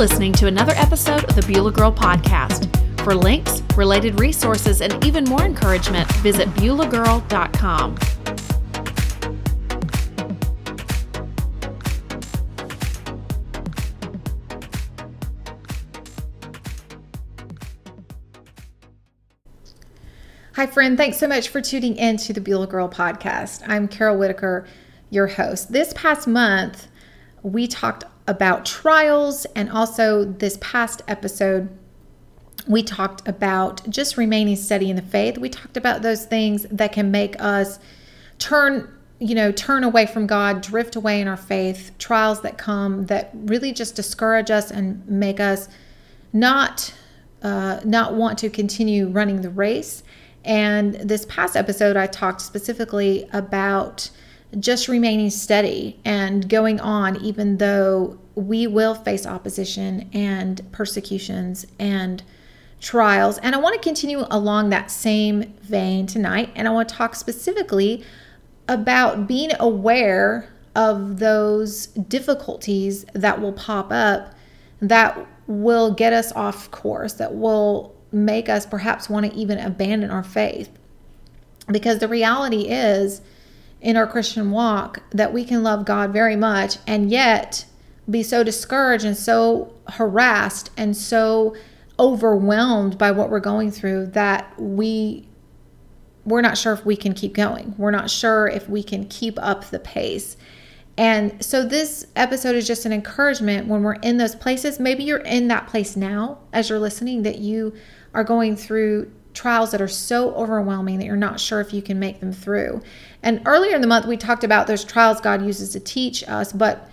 listening 0.00 0.32
to 0.32 0.46
another 0.46 0.72
episode 0.76 1.24
of 1.24 1.36
the 1.36 1.42
Beulah 1.42 1.72
Girl 1.72 1.92
Podcast. 1.92 2.74
For 3.04 3.14
links, 3.14 3.62
related 3.76 4.18
resources, 4.18 4.80
and 4.80 5.04
even 5.04 5.24
more 5.24 5.42
encouragement, 5.42 6.10
visit 6.22 6.48
BeulahGirl.com. 6.54 7.98
Hi, 20.54 20.66
friend. 20.66 20.96
Thanks 20.96 21.18
so 21.18 21.28
much 21.28 21.50
for 21.50 21.60
tuning 21.60 21.96
in 21.96 22.16
to 22.16 22.32
the 22.32 22.40
Beulah 22.40 22.68
Girl 22.68 22.88
podcast. 22.88 23.62
I'm 23.66 23.86
Carol 23.86 24.16
Whitaker, 24.16 24.66
your 25.10 25.26
host. 25.26 25.72
This 25.72 25.92
past 25.92 26.26
month, 26.26 26.88
we 27.42 27.66
talked 27.66 28.04
about 28.30 28.64
trials, 28.64 29.44
and 29.56 29.68
also 29.70 30.24
this 30.24 30.56
past 30.60 31.02
episode, 31.08 31.68
we 32.66 32.82
talked 32.82 33.26
about 33.26 33.88
just 33.88 34.16
remaining 34.16 34.56
steady 34.56 34.90
in 34.90 34.96
the 34.96 35.02
faith. 35.02 35.38
We 35.38 35.48
talked 35.48 35.76
about 35.76 36.02
those 36.02 36.24
things 36.24 36.66
that 36.70 36.92
can 36.92 37.10
make 37.10 37.40
us 37.42 37.78
turn, 38.38 38.88
you 39.18 39.34
know, 39.34 39.50
turn 39.50 39.84
away 39.84 40.06
from 40.06 40.26
God, 40.26 40.60
drift 40.60 40.96
away 40.96 41.20
in 41.20 41.28
our 41.28 41.36
faith, 41.36 41.92
trials 41.98 42.42
that 42.42 42.58
come 42.58 43.06
that 43.06 43.30
really 43.34 43.72
just 43.72 43.94
discourage 43.96 44.50
us 44.50 44.70
and 44.70 45.06
make 45.08 45.40
us 45.40 45.68
not 46.32 46.94
uh, 47.42 47.80
not 47.84 48.14
want 48.14 48.38
to 48.38 48.50
continue 48.50 49.08
running 49.08 49.40
the 49.40 49.50
race 49.50 50.02
and 50.44 50.94
this 50.94 51.26
past 51.26 51.56
episode, 51.56 51.96
I 51.96 52.06
talked 52.06 52.40
specifically 52.40 53.28
about 53.32 54.10
just 54.58 54.88
remaining 54.88 55.30
steady 55.30 56.00
and 56.04 56.48
going 56.48 56.80
on, 56.80 57.16
even 57.22 57.58
though 57.58 58.18
we 58.34 58.66
will 58.66 58.94
face 58.94 59.26
opposition 59.26 60.08
and 60.12 60.60
persecutions 60.72 61.66
and 61.78 62.22
trials. 62.80 63.38
And 63.38 63.54
I 63.54 63.58
want 63.58 63.74
to 63.74 63.86
continue 63.86 64.24
along 64.30 64.70
that 64.70 64.90
same 64.90 65.54
vein 65.62 66.06
tonight. 66.06 66.50
And 66.56 66.66
I 66.66 66.70
want 66.70 66.88
to 66.88 66.94
talk 66.94 67.14
specifically 67.14 68.04
about 68.68 69.28
being 69.28 69.50
aware 69.60 70.48
of 70.74 71.18
those 71.18 71.86
difficulties 71.88 73.04
that 73.12 73.40
will 73.40 73.52
pop 73.52 73.90
up 73.90 74.34
that 74.80 75.26
will 75.46 75.92
get 75.92 76.12
us 76.12 76.32
off 76.32 76.70
course, 76.70 77.14
that 77.14 77.34
will 77.34 77.94
make 78.12 78.48
us 78.48 78.64
perhaps 78.66 79.10
want 79.10 79.26
to 79.26 79.32
even 79.34 79.58
abandon 79.58 80.10
our 80.10 80.22
faith. 80.22 80.70
Because 81.70 81.98
the 81.98 82.08
reality 82.08 82.68
is, 82.68 83.20
in 83.80 83.96
our 83.96 84.06
Christian 84.06 84.50
walk, 84.50 85.02
that 85.10 85.32
we 85.32 85.44
can 85.44 85.62
love 85.62 85.84
God 85.84 86.12
very 86.12 86.36
much 86.36 86.76
and 86.86 87.10
yet 87.10 87.64
be 88.08 88.22
so 88.22 88.42
discouraged 88.42 89.04
and 89.04 89.16
so 89.16 89.72
harassed 89.88 90.70
and 90.76 90.96
so 90.96 91.54
overwhelmed 91.98 92.98
by 92.98 93.10
what 93.10 93.30
we're 93.30 93.40
going 93.40 93.70
through 93.70 94.06
that 94.06 94.52
we 94.58 95.26
we're 96.24 96.40
not 96.40 96.58
sure 96.58 96.72
if 96.72 96.84
we 96.84 96.96
can 96.96 97.14
keep 97.14 97.34
going. 97.34 97.74
We're 97.78 97.90
not 97.90 98.10
sure 98.10 98.46
if 98.46 98.68
we 98.68 98.82
can 98.82 99.08
keep 99.08 99.38
up 99.40 99.64
the 99.70 99.78
pace. 99.78 100.36
And 100.98 101.42
so 101.42 101.64
this 101.64 102.06
episode 102.14 102.56
is 102.56 102.66
just 102.66 102.84
an 102.84 102.92
encouragement 102.92 103.68
when 103.68 103.82
we're 103.82 103.94
in 103.94 104.18
those 104.18 104.34
places. 104.34 104.78
Maybe 104.78 105.02
you're 105.02 105.18
in 105.18 105.48
that 105.48 105.66
place 105.66 105.96
now 105.96 106.38
as 106.52 106.68
you're 106.68 106.78
listening 106.78 107.22
that 107.22 107.38
you 107.38 107.72
are 108.12 108.22
going 108.22 108.54
through 108.54 109.10
trials 109.40 109.70
that 109.70 109.80
are 109.80 109.88
so 109.88 110.34
overwhelming 110.34 110.98
that 110.98 111.06
you're 111.06 111.16
not 111.16 111.40
sure 111.40 111.62
if 111.62 111.72
you 111.72 111.80
can 111.80 111.98
make 111.98 112.20
them 112.20 112.30
through. 112.30 112.82
And 113.22 113.40
earlier 113.46 113.74
in 113.74 113.80
the 113.80 113.86
month, 113.86 114.04
we 114.04 114.18
talked 114.18 114.44
about 114.44 114.66
those 114.66 114.84
trials 114.84 115.18
God 115.18 115.42
uses 115.42 115.70
to 115.70 115.80
teach 115.80 116.22
us, 116.28 116.52
but 116.52 116.90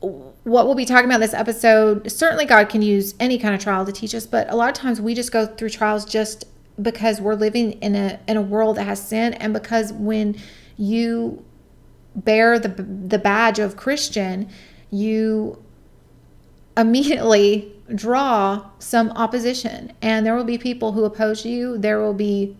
what 0.00 0.64
we'll 0.66 0.74
be 0.74 0.86
talking 0.86 1.10
about 1.10 1.20
this 1.20 1.34
episode 1.34 2.10
certainly 2.10 2.46
God 2.46 2.70
can 2.70 2.80
use 2.80 3.14
any 3.20 3.38
kind 3.38 3.54
of 3.54 3.60
trial 3.60 3.84
to 3.84 3.92
teach 3.92 4.14
us, 4.14 4.26
but 4.26 4.50
a 4.50 4.56
lot 4.56 4.70
of 4.70 4.74
times 4.74 4.98
we 4.98 5.14
just 5.14 5.30
go 5.30 5.44
through 5.44 5.68
trials 5.68 6.06
just 6.06 6.46
because 6.80 7.20
we're 7.20 7.34
living 7.34 7.72
in 7.72 7.94
a 7.94 8.18
in 8.26 8.38
a 8.38 8.42
world 8.42 8.76
that 8.76 8.84
has 8.84 9.06
sin 9.06 9.34
and 9.34 9.52
because 9.52 9.92
when 9.92 10.36
you 10.78 11.44
bear 12.14 12.58
the 12.58 12.68
the 12.68 13.18
badge 13.18 13.58
of 13.58 13.76
Christian, 13.76 14.48
you 14.90 15.62
immediately 16.78 17.74
draw 17.94 18.70
some 18.78 19.10
opposition. 19.10 19.92
And 20.02 20.24
there 20.24 20.34
will 20.34 20.44
be 20.44 20.58
people 20.58 20.92
who 20.92 21.04
oppose 21.04 21.44
you. 21.44 21.78
There 21.78 22.00
will 22.00 22.14
be 22.14 22.56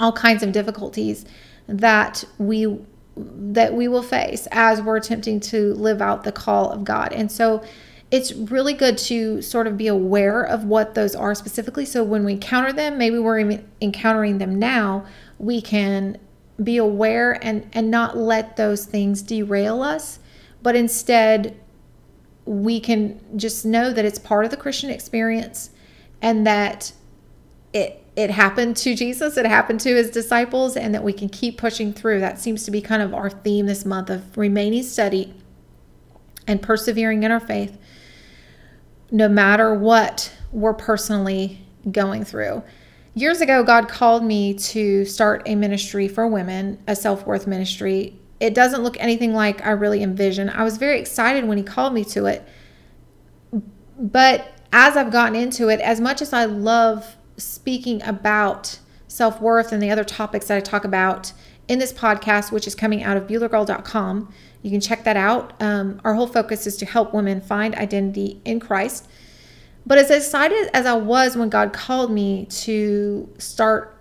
all 0.00 0.12
kinds 0.12 0.42
of 0.42 0.52
difficulties 0.52 1.24
that 1.66 2.24
we 2.38 2.78
that 3.16 3.74
we 3.74 3.86
will 3.86 4.02
face 4.02 4.48
as 4.50 4.82
we're 4.82 4.96
attempting 4.96 5.38
to 5.38 5.72
live 5.74 6.02
out 6.02 6.24
the 6.24 6.32
call 6.32 6.70
of 6.72 6.82
God. 6.82 7.12
And 7.12 7.30
so 7.30 7.62
it's 8.10 8.32
really 8.32 8.72
good 8.72 8.98
to 8.98 9.40
sort 9.40 9.68
of 9.68 9.76
be 9.76 9.86
aware 9.86 10.42
of 10.42 10.64
what 10.64 10.94
those 10.94 11.14
are 11.14 11.32
specifically. 11.34 11.84
So 11.84 12.02
when 12.02 12.24
we 12.24 12.32
encounter 12.32 12.72
them 12.72 12.98
maybe 12.98 13.18
we're 13.18 13.60
encountering 13.80 14.38
them 14.38 14.58
now 14.58 15.06
we 15.38 15.60
can 15.60 16.18
be 16.62 16.76
aware 16.76 17.38
and 17.44 17.68
and 17.72 17.90
not 17.90 18.16
let 18.16 18.56
those 18.56 18.84
things 18.84 19.22
derail 19.22 19.82
us 19.82 20.18
but 20.62 20.76
instead 20.76 21.56
we 22.46 22.80
can 22.80 23.20
just 23.36 23.64
know 23.64 23.92
that 23.92 24.04
it's 24.04 24.18
part 24.18 24.44
of 24.44 24.50
the 24.50 24.56
Christian 24.56 24.90
experience 24.90 25.70
and 26.20 26.46
that 26.46 26.92
it 27.72 28.00
it 28.16 28.30
happened 28.30 28.76
to 28.76 28.94
Jesus, 28.94 29.36
it 29.36 29.44
happened 29.44 29.80
to 29.80 29.94
his 29.94 30.08
disciples, 30.10 30.76
and 30.76 30.94
that 30.94 31.02
we 31.02 31.12
can 31.12 31.28
keep 31.28 31.58
pushing 31.58 31.92
through. 31.92 32.20
That 32.20 32.38
seems 32.38 32.64
to 32.64 32.70
be 32.70 32.80
kind 32.80 33.02
of 33.02 33.12
our 33.12 33.28
theme 33.28 33.66
this 33.66 33.84
month 33.84 34.08
of 34.08 34.38
remaining 34.38 34.84
steady 34.84 35.34
and 36.46 36.62
persevering 36.62 37.24
in 37.24 37.32
our 37.32 37.40
faith, 37.40 37.76
no 39.10 39.28
matter 39.28 39.74
what 39.74 40.32
we're 40.52 40.74
personally 40.74 41.66
going 41.90 42.24
through. 42.24 42.62
Years 43.14 43.40
ago, 43.40 43.64
God 43.64 43.88
called 43.88 44.22
me 44.22 44.54
to 44.54 45.04
start 45.04 45.42
a 45.46 45.56
ministry 45.56 46.06
for 46.06 46.28
women, 46.28 46.78
a 46.86 46.94
self 46.94 47.26
worth 47.26 47.48
ministry 47.48 48.16
it 48.40 48.54
doesn't 48.54 48.82
look 48.82 48.96
anything 49.00 49.32
like 49.32 49.64
I 49.64 49.70
really 49.70 50.02
envisioned. 50.02 50.50
I 50.50 50.64
was 50.64 50.76
very 50.76 50.98
excited 50.98 51.46
when 51.46 51.56
he 51.56 51.64
called 51.64 51.94
me 51.94 52.04
to 52.06 52.26
it. 52.26 52.46
But 53.98 54.52
as 54.72 54.96
I've 54.96 55.12
gotten 55.12 55.36
into 55.36 55.68
it, 55.68 55.80
as 55.80 56.00
much 56.00 56.20
as 56.20 56.32
I 56.32 56.44
love 56.44 57.16
speaking 57.36 58.02
about 58.02 58.78
self 59.08 59.40
worth 59.40 59.72
and 59.72 59.82
the 59.82 59.90
other 59.90 60.04
topics 60.04 60.48
that 60.48 60.56
I 60.56 60.60
talk 60.60 60.84
about 60.84 61.32
in 61.68 61.78
this 61.78 61.92
podcast, 61.92 62.50
which 62.52 62.66
is 62.66 62.74
coming 62.74 63.02
out 63.02 63.16
of 63.16 63.26
BeulahGirl.com, 63.26 64.32
you 64.62 64.70
can 64.70 64.80
check 64.80 65.04
that 65.04 65.16
out. 65.16 65.52
Um, 65.62 66.00
our 66.04 66.14
whole 66.14 66.26
focus 66.26 66.66
is 66.66 66.76
to 66.78 66.86
help 66.86 67.14
women 67.14 67.40
find 67.40 67.74
identity 67.76 68.40
in 68.44 68.60
Christ. 68.60 69.08
But 69.86 69.98
as 69.98 70.10
excited 70.10 70.70
as 70.72 70.86
I 70.86 70.94
was 70.94 71.36
when 71.36 71.50
God 71.50 71.72
called 71.72 72.10
me 72.10 72.46
to 72.46 73.28
start 73.38 73.93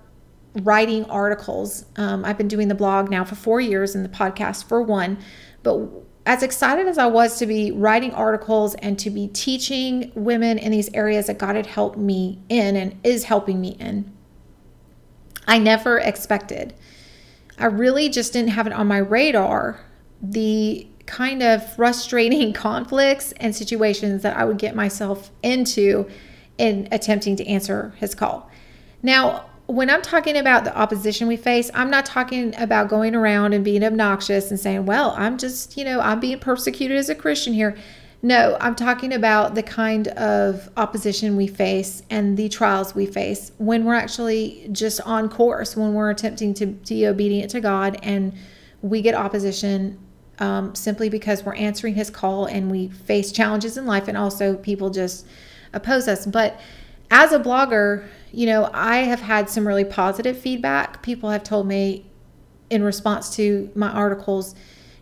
writing 0.61 1.05
articles. 1.05 1.85
Um, 1.95 2.23
I've 2.23 2.37
been 2.37 2.47
doing 2.47 2.67
the 2.67 2.75
blog 2.75 3.09
now 3.09 3.23
for 3.23 3.35
four 3.35 3.59
years 3.59 3.95
and 3.95 4.05
the 4.05 4.09
podcast 4.09 4.65
for 4.65 4.81
one. 4.81 5.17
But 5.63 5.89
as 6.25 6.43
excited 6.43 6.87
as 6.87 6.97
I 6.97 7.07
was 7.07 7.37
to 7.39 7.45
be 7.45 7.71
writing 7.71 8.13
articles 8.13 8.75
and 8.75 8.97
to 8.99 9.09
be 9.09 9.27
teaching 9.27 10.11
women 10.15 10.57
in 10.57 10.71
these 10.71 10.93
areas 10.93 11.27
that 11.27 11.37
God 11.37 11.55
had 11.55 11.65
helped 11.65 11.97
me 11.97 12.39
in 12.49 12.75
and 12.75 12.97
is 13.03 13.25
helping 13.25 13.59
me 13.59 13.69
in, 13.79 14.11
I 15.47 15.57
never 15.57 15.97
expected. 15.97 16.73
I 17.57 17.65
really 17.65 18.09
just 18.09 18.33
didn't 18.33 18.51
have 18.51 18.67
it 18.67 18.73
on 18.73 18.87
my 18.87 18.97
radar 18.97 19.79
the 20.21 20.87
kind 21.05 21.43
of 21.43 21.75
frustrating 21.75 22.53
conflicts 22.53 23.33
and 23.33 23.55
situations 23.55 24.21
that 24.21 24.37
I 24.37 24.45
would 24.45 24.57
get 24.57 24.75
myself 24.75 25.31
into 25.41 26.09
in 26.57 26.87
attempting 26.91 27.35
to 27.37 27.47
answer 27.47 27.93
his 27.97 28.15
call. 28.15 28.49
Now, 29.01 29.45
when 29.67 29.89
I'm 29.89 30.01
talking 30.01 30.37
about 30.37 30.65
the 30.65 30.77
opposition 30.77 31.27
we 31.27 31.37
face, 31.37 31.71
I'm 31.73 31.89
not 31.89 32.05
talking 32.05 32.53
about 32.57 32.89
going 32.89 33.15
around 33.15 33.53
and 33.53 33.63
being 33.63 33.83
obnoxious 33.83 34.51
and 34.51 34.59
saying, 34.59 34.85
well, 34.85 35.13
I'm 35.17 35.37
just, 35.37 35.77
you 35.77 35.85
know, 35.85 36.01
I'm 36.01 36.19
being 36.19 36.39
persecuted 36.39 36.97
as 36.97 37.09
a 37.09 37.15
Christian 37.15 37.53
here. 37.53 37.77
No, 38.21 38.57
I'm 38.61 38.75
talking 38.75 39.13
about 39.13 39.55
the 39.55 39.63
kind 39.63 40.07
of 40.09 40.69
opposition 40.77 41.35
we 41.35 41.47
face 41.47 42.03
and 42.09 42.37
the 42.37 42.49
trials 42.49 42.95
we 42.95 43.05
face 43.05 43.51
when 43.57 43.83
we're 43.83 43.95
actually 43.95 44.69
just 44.71 45.01
on 45.01 45.29
course, 45.29 45.75
when 45.75 45.93
we're 45.93 46.09
attempting 46.09 46.53
to 46.55 46.67
be 46.67 47.05
obedient 47.05 47.51
to 47.51 47.59
God 47.59 47.99
and 48.01 48.33
we 48.81 49.01
get 49.01 49.13
opposition 49.13 49.99
um, 50.39 50.73
simply 50.75 51.09
because 51.09 51.43
we're 51.43 51.55
answering 51.55 51.95
His 51.95 52.09
call 52.09 52.45
and 52.45 52.71
we 52.71 52.89
face 52.89 53.31
challenges 53.31 53.77
in 53.77 53.85
life 53.85 54.07
and 54.07 54.17
also 54.17 54.55
people 54.55 54.89
just 54.89 55.25
oppose 55.73 56.07
us. 56.07 56.25
But 56.25 56.59
as 57.11 57.31
a 57.31 57.39
blogger, 57.39 58.07
you 58.33 58.47
know, 58.47 58.69
I 58.73 58.97
have 58.97 59.21
had 59.21 59.47
some 59.47 59.65
really 59.65 59.85
positive 59.85 60.37
feedback. 60.37 61.03
People 61.03 61.29
have 61.29 61.43
told 61.43 61.67
me 61.67 62.09
in 62.71 62.83
response 62.83 63.35
to 63.35 63.71
my 63.75 63.89
articles, 63.89 64.55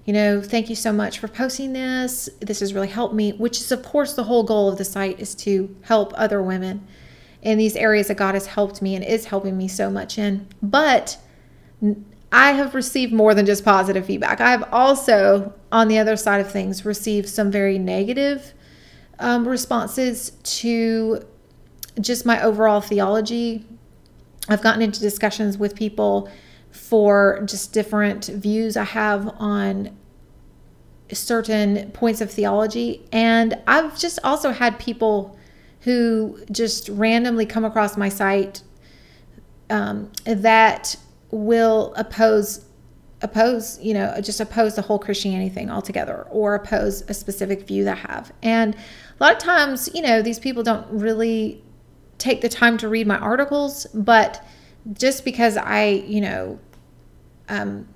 you 0.04 0.12
know, 0.12 0.42
thank 0.42 0.70
you 0.70 0.76
so 0.76 0.92
much 0.92 1.20
for 1.20 1.30
posting 1.30 1.72
this. 1.72 2.30
This 2.42 2.60
has 2.60 2.74
really 2.74 2.90
helped 2.90 3.16
me, 3.16 3.32
which 3.32 3.62
is, 3.62 3.72
of 3.72 3.84
course, 3.84 4.14
the 4.14 4.26
whole 4.26 4.44
goal 4.44 4.68
of 4.68 4.78
the 4.78 4.84
site 4.84 5.20
is 5.22 5.34
to 5.36 5.74
help 5.84 6.12
other 6.18 6.44
women 6.44 6.86
in 7.42 7.58
these 7.58 7.78
areas 7.78 8.10
that 8.10 8.18
God 8.18 8.34
has 8.34 8.48
helped 8.48 8.82
me 8.82 8.96
and 8.96 9.06
is 9.06 9.26
helping 9.26 9.58
me 9.58 9.70
so 9.70 9.90
much 9.90 10.18
in. 10.18 10.48
But 10.62 11.18
I 12.34 12.52
have 12.52 12.76
received 12.76 13.14
more 13.14 13.34
than 13.34 13.46
just 13.46 13.64
positive 13.64 14.06
feedback. 14.06 14.42
I 14.42 14.52
have 14.52 14.68
also, 14.74 15.54
on 15.72 15.88
the 15.88 16.00
other 16.00 16.18
side 16.18 16.42
of 16.42 16.52
things, 16.52 16.84
received 16.84 17.30
some 17.30 17.50
very 17.50 17.80
negative 17.80 18.54
um, 19.20 19.48
responses 19.48 20.32
to 20.44 21.24
just 22.00 22.26
my 22.26 22.42
overall 22.42 22.82
theology. 22.82 23.66
I've 24.50 24.62
gotten 24.62 24.82
into 24.82 25.00
discussions 25.00 25.58
with 25.58 25.76
people 25.76 26.30
for 26.72 27.42
just 27.46 27.74
different 27.74 28.26
views 28.26 28.78
I 28.78 28.86
have 28.86 29.28
on 29.38 29.98
certain 31.12 31.92
points 31.92 32.22
of 32.22 32.32
theology. 32.32 33.06
And 33.12 33.60
I've 33.68 33.98
just 33.98 34.20
also 34.24 34.52
had 34.52 34.80
people 34.80 35.38
who 35.82 36.40
just 36.52 36.90
randomly 36.90 37.46
come 37.46 37.66
across 37.66 37.98
my 37.98 38.10
site 38.10 38.64
um, 39.70 40.12
that 40.26 40.96
will 41.32 41.94
oppose 41.96 42.66
oppose 43.24 43.80
you 43.80 43.94
know 43.94 44.20
just 44.20 44.40
oppose 44.40 44.76
the 44.76 44.82
whole 44.82 44.98
christianity 44.98 45.48
thing 45.48 45.70
altogether 45.70 46.26
or 46.32 46.56
oppose 46.56 47.04
a 47.08 47.14
specific 47.14 47.68
view 47.68 47.84
that 47.84 47.96
I 47.98 48.12
have 48.12 48.34
and 48.42 48.74
a 48.74 49.24
lot 49.24 49.34
of 49.34 49.38
times 49.38 49.88
you 49.94 50.02
know 50.02 50.24
these 50.24 50.40
people 50.40 50.64
don't 50.64 50.88
really 50.90 51.64
take 52.22 52.42
the 52.42 52.50
time 52.50 52.78
to 52.78 52.88
read 52.88 53.08
my 53.08 53.18
articles 53.18 53.86
but 53.94 54.46
just 54.94 55.26
because 55.26 55.58
i 55.58 55.86
you 55.86 56.22
know 56.22 56.60
um, 57.50 57.88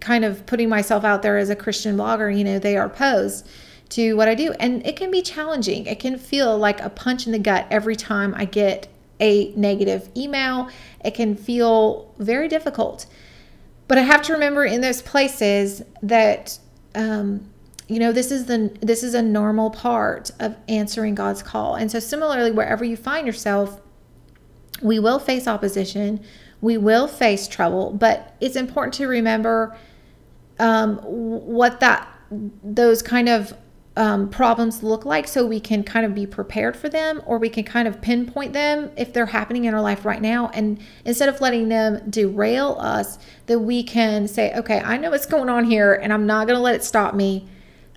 kind 0.00 0.24
of 0.24 0.44
putting 0.46 0.68
myself 0.68 1.04
out 1.04 1.22
there 1.22 1.38
as 1.38 1.50
a 1.50 1.56
Christian 1.56 1.96
blogger, 1.96 2.36
you 2.36 2.44
know, 2.44 2.58
they 2.58 2.76
are 2.76 2.86
opposed 2.86 3.46
to 3.90 4.14
what 4.14 4.28
I 4.28 4.34
do. 4.34 4.52
And 4.58 4.84
it 4.86 4.96
can 4.96 5.10
be 5.10 5.22
challenging. 5.22 5.86
It 5.86 6.00
can 6.00 6.18
feel 6.18 6.58
like 6.58 6.80
a 6.80 6.90
punch 6.90 7.26
in 7.26 7.32
the 7.32 7.38
gut 7.38 7.66
every 7.70 7.96
time 7.96 8.34
I 8.36 8.44
get 8.44 8.88
a 9.20 9.52
negative 9.54 10.08
email. 10.16 10.68
It 11.04 11.12
can 11.12 11.36
feel 11.36 12.12
very 12.18 12.48
difficult. 12.48 13.06
But 13.86 13.98
I 13.98 14.02
have 14.02 14.22
to 14.22 14.32
remember 14.32 14.64
in 14.64 14.80
those 14.80 15.02
places 15.02 15.82
that 16.02 16.58
um, 16.94 17.50
you 17.88 17.98
know 17.98 18.12
this 18.12 18.30
is 18.30 18.46
the 18.46 18.76
this 18.80 19.02
is 19.02 19.14
a 19.14 19.22
normal 19.22 19.70
part 19.70 20.30
of 20.40 20.56
answering 20.68 21.14
God's 21.14 21.42
call. 21.42 21.74
And 21.74 21.90
so 21.90 21.98
similarly 22.00 22.50
wherever 22.50 22.84
you 22.84 22.96
find 22.96 23.26
yourself, 23.26 23.80
we 24.82 24.98
will 24.98 25.18
face 25.18 25.46
opposition 25.46 26.24
we 26.64 26.78
will 26.78 27.06
face 27.06 27.46
trouble, 27.46 27.92
but 27.92 28.34
it's 28.40 28.56
important 28.56 28.94
to 28.94 29.06
remember 29.06 29.76
um, 30.58 30.96
what 30.96 31.80
that 31.80 32.08
those 32.30 33.02
kind 33.02 33.28
of 33.28 33.52
um, 33.96 34.30
problems 34.30 34.82
look 34.82 35.04
like 35.04 35.28
so 35.28 35.44
we 35.44 35.60
can 35.60 35.84
kind 35.84 36.06
of 36.06 36.14
be 36.14 36.26
prepared 36.26 36.74
for 36.74 36.88
them 36.88 37.20
or 37.26 37.36
we 37.36 37.50
can 37.50 37.64
kind 37.64 37.86
of 37.86 38.00
pinpoint 38.00 38.54
them 38.54 38.90
if 38.96 39.12
they're 39.12 39.26
happening 39.26 39.66
in 39.66 39.74
our 39.74 39.82
life 39.82 40.06
right 40.06 40.22
now 40.22 40.48
and 40.48 40.80
instead 41.04 41.28
of 41.28 41.40
letting 41.40 41.68
them 41.68 42.02
derail 42.10 42.76
us 42.80 43.18
that 43.46 43.60
we 43.60 43.84
can 43.84 44.26
say 44.26 44.52
okay 44.54 44.80
i 44.80 44.96
know 44.96 45.10
what's 45.10 45.26
going 45.26 45.48
on 45.48 45.64
here 45.64 45.94
and 45.94 46.12
i'm 46.12 46.26
not 46.26 46.48
going 46.48 46.56
to 46.56 46.62
let 46.62 46.74
it 46.74 46.82
stop 46.82 47.14
me 47.14 47.46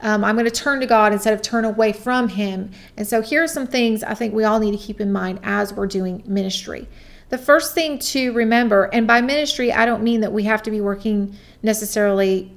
um, 0.01 0.23
i'm 0.23 0.35
going 0.35 0.45
to 0.45 0.51
turn 0.51 0.79
to 0.79 0.85
god 0.85 1.13
instead 1.13 1.33
of 1.33 1.41
turn 1.41 1.65
away 1.65 1.91
from 1.91 2.29
him 2.29 2.71
and 2.97 3.07
so 3.07 3.21
here 3.21 3.43
are 3.43 3.47
some 3.47 3.67
things 3.67 4.03
i 4.03 4.13
think 4.13 4.33
we 4.33 4.43
all 4.43 4.59
need 4.59 4.71
to 4.71 4.77
keep 4.77 5.01
in 5.01 5.11
mind 5.11 5.39
as 5.43 5.73
we're 5.73 5.87
doing 5.87 6.23
ministry 6.25 6.87
the 7.29 7.37
first 7.37 7.73
thing 7.73 7.99
to 7.99 8.31
remember, 8.31 8.85
and 8.93 9.05
by 9.05 9.19
ministry, 9.19 9.71
I 9.73 9.85
don't 9.85 10.01
mean 10.01 10.21
that 10.21 10.31
we 10.31 10.43
have 10.43 10.63
to 10.63 10.71
be 10.71 10.79
working 10.79 11.35
necessarily 11.61 12.53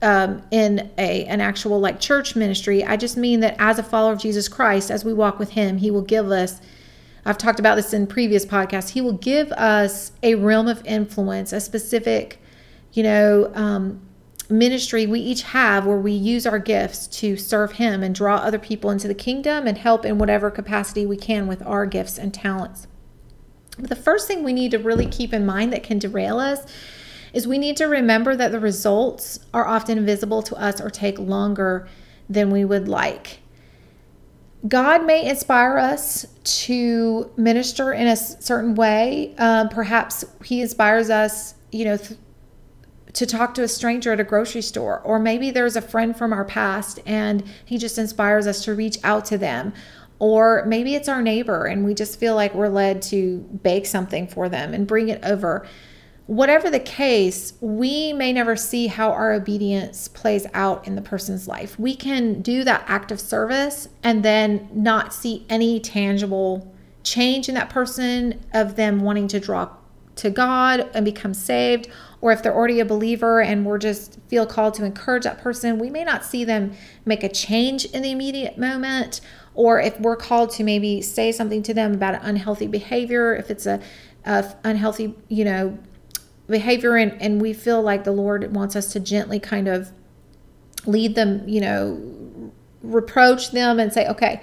um, 0.00 0.42
in 0.50 0.90
a 0.98 1.24
an 1.26 1.40
actual 1.40 1.78
like 1.78 2.00
church 2.00 2.34
ministry. 2.34 2.82
I 2.82 2.96
just 2.96 3.16
mean 3.16 3.40
that 3.40 3.54
as 3.60 3.78
a 3.78 3.84
follower 3.84 4.12
of 4.12 4.18
Jesus 4.18 4.48
Christ, 4.48 4.90
as 4.90 5.04
we 5.04 5.14
walk 5.14 5.38
with 5.38 5.50
Him, 5.50 5.78
He 5.78 5.90
will 5.90 6.02
give 6.02 6.30
us. 6.32 6.60
I've 7.24 7.38
talked 7.38 7.60
about 7.60 7.76
this 7.76 7.92
in 7.92 8.08
previous 8.08 8.44
podcasts. 8.44 8.90
He 8.90 9.00
will 9.00 9.12
give 9.12 9.52
us 9.52 10.10
a 10.24 10.34
realm 10.34 10.66
of 10.66 10.84
influence, 10.84 11.52
a 11.52 11.60
specific, 11.60 12.42
you 12.94 13.04
know, 13.04 13.52
um, 13.54 14.00
ministry 14.52 15.06
we 15.06 15.18
each 15.18 15.42
have 15.42 15.86
where 15.86 15.96
we 15.96 16.12
use 16.12 16.46
our 16.46 16.58
gifts 16.58 17.06
to 17.06 17.36
serve 17.36 17.72
Him 17.72 18.02
and 18.02 18.14
draw 18.14 18.36
other 18.36 18.58
people 18.58 18.90
into 18.90 19.08
the 19.08 19.14
kingdom 19.14 19.66
and 19.66 19.78
help 19.78 20.04
in 20.04 20.18
whatever 20.18 20.50
capacity 20.50 21.06
we 21.06 21.16
can 21.16 21.46
with 21.46 21.62
our 21.66 21.86
gifts 21.86 22.18
and 22.18 22.32
talents. 22.32 22.86
But 23.78 23.88
the 23.88 23.96
first 23.96 24.28
thing 24.28 24.44
we 24.44 24.52
need 24.52 24.70
to 24.72 24.78
really 24.78 25.06
keep 25.06 25.32
in 25.32 25.46
mind 25.46 25.72
that 25.72 25.82
can 25.82 25.98
derail 25.98 26.38
us 26.38 26.70
is 27.32 27.46
we 27.46 27.58
need 27.58 27.76
to 27.78 27.86
remember 27.86 28.36
that 28.36 28.52
the 28.52 28.60
results 28.60 29.40
are 29.54 29.66
often 29.66 29.96
invisible 29.96 30.42
to 30.42 30.56
us 30.56 30.80
or 30.80 30.90
take 30.90 31.18
longer 31.18 31.88
than 32.28 32.50
we 32.50 32.64
would 32.64 32.88
like. 32.88 33.40
God 34.68 35.04
may 35.04 35.28
inspire 35.28 35.78
us 35.78 36.26
to 36.44 37.30
minister 37.36 37.92
in 37.92 38.06
a 38.06 38.16
certain 38.16 38.74
way. 38.74 39.34
Um, 39.38 39.68
perhaps 39.70 40.24
He 40.44 40.60
inspires 40.60 41.10
us, 41.10 41.54
you 41.72 41.84
know, 41.84 41.96
th- 41.96 42.20
to 43.14 43.26
talk 43.26 43.54
to 43.54 43.62
a 43.62 43.68
stranger 43.68 44.12
at 44.12 44.20
a 44.20 44.24
grocery 44.24 44.62
store, 44.62 45.00
or 45.00 45.18
maybe 45.18 45.50
there's 45.50 45.76
a 45.76 45.82
friend 45.82 46.16
from 46.16 46.32
our 46.32 46.44
past 46.44 47.00
and 47.04 47.44
He 47.64 47.78
just 47.78 47.98
inspires 47.98 48.46
us 48.46 48.64
to 48.64 48.74
reach 48.74 48.98
out 49.04 49.24
to 49.26 49.38
them 49.38 49.72
or 50.22 50.64
maybe 50.66 50.94
it's 50.94 51.08
our 51.08 51.20
neighbor 51.20 51.66
and 51.66 51.84
we 51.84 51.94
just 51.94 52.16
feel 52.16 52.36
like 52.36 52.54
we're 52.54 52.68
led 52.68 53.02
to 53.02 53.38
bake 53.64 53.86
something 53.86 54.28
for 54.28 54.48
them 54.48 54.72
and 54.72 54.86
bring 54.86 55.08
it 55.08 55.20
over. 55.24 55.66
Whatever 56.26 56.70
the 56.70 56.78
case, 56.78 57.54
we 57.60 58.12
may 58.12 58.32
never 58.32 58.54
see 58.54 58.86
how 58.86 59.10
our 59.10 59.32
obedience 59.32 60.06
plays 60.06 60.46
out 60.54 60.86
in 60.86 60.94
the 60.94 61.02
person's 61.02 61.48
life. 61.48 61.76
We 61.76 61.96
can 61.96 62.40
do 62.40 62.62
that 62.62 62.84
act 62.86 63.10
of 63.10 63.20
service 63.20 63.88
and 64.04 64.24
then 64.24 64.68
not 64.72 65.12
see 65.12 65.44
any 65.48 65.80
tangible 65.80 66.72
change 67.02 67.48
in 67.48 67.56
that 67.56 67.68
person 67.68 68.44
of 68.54 68.76
them 68.76 69.00
wanting 69.00 69.26
to 69.26 69.40
draw 69.40 69.70
to 70.14 70.30
God 70.30 70.88
and 70.94 71.04
become 71.04 71.34
saved, 71.34 71.88
or 72.22 72.30
if 72.30 72.42
they're 72.42 72.54
already 72.54 72.80
a 72.80 72.84
believer 72.84 73.42
and 73.42 73.66
we're 73.66 73.78
just 73.78 74.18
feel 74.28 74.46
called 74.46 74.74
to 74.74 74.84
encourage 74.84 75.24
that 75.24 75.38
person, 75.38 75.78
we 75.78 75.90
may 75.90 76.04
not 76.04 76.24
see 76.24 76.44
them 76.44 76.72
make 77.04 77.24
a 77.24 77.28
change 77.28 77.84
in 77.86 78.00
the 78.02 78.12
immediate 78.12 78.56
moment. 78.56 79.20
Or 79.54 79.80
if 79.80 79.98
we're 80.00 80.16
called 80.16 80.50
to 80.52 80.64
maybe 80.64 81.02
say 81.02 81.32
something 81.32 81.62
to 81.64 81.74
them 81.74 81.94
about 81.94 82.14
an 82.14 82.20
unhealthy 82.22 82.68
behavior 82.68 83.34
if 83.34 83.50
it's 83.50 83.66
a, 83.66 83.80
a 84.24 84.54
unhealthy 84.64 85.14
you 85.28 85.44
know 85.44 85.78
behavior 86.46 86.96
and, 86.96 87.20
and 87.20 87.40
we 87.40 87.52
feel 87.52 87.82
like 87.82 88.04
the 88.04 88.12
lord 88.12 88.54
wants 88.54 88.76
us 88.76 88.92
to 88.92 89.00
gently 89.00 89.38
kind 89.38 89.68
of 89.68 89.90
lead 90.86 91.14
them 91.14 91.48
you 91.48 91.60
know 91.60 92.52
reproach 92.82 93.52
them 93.52 93.78
and 93.78 93.92
say 93.92 94.06
okay 94.08 94.42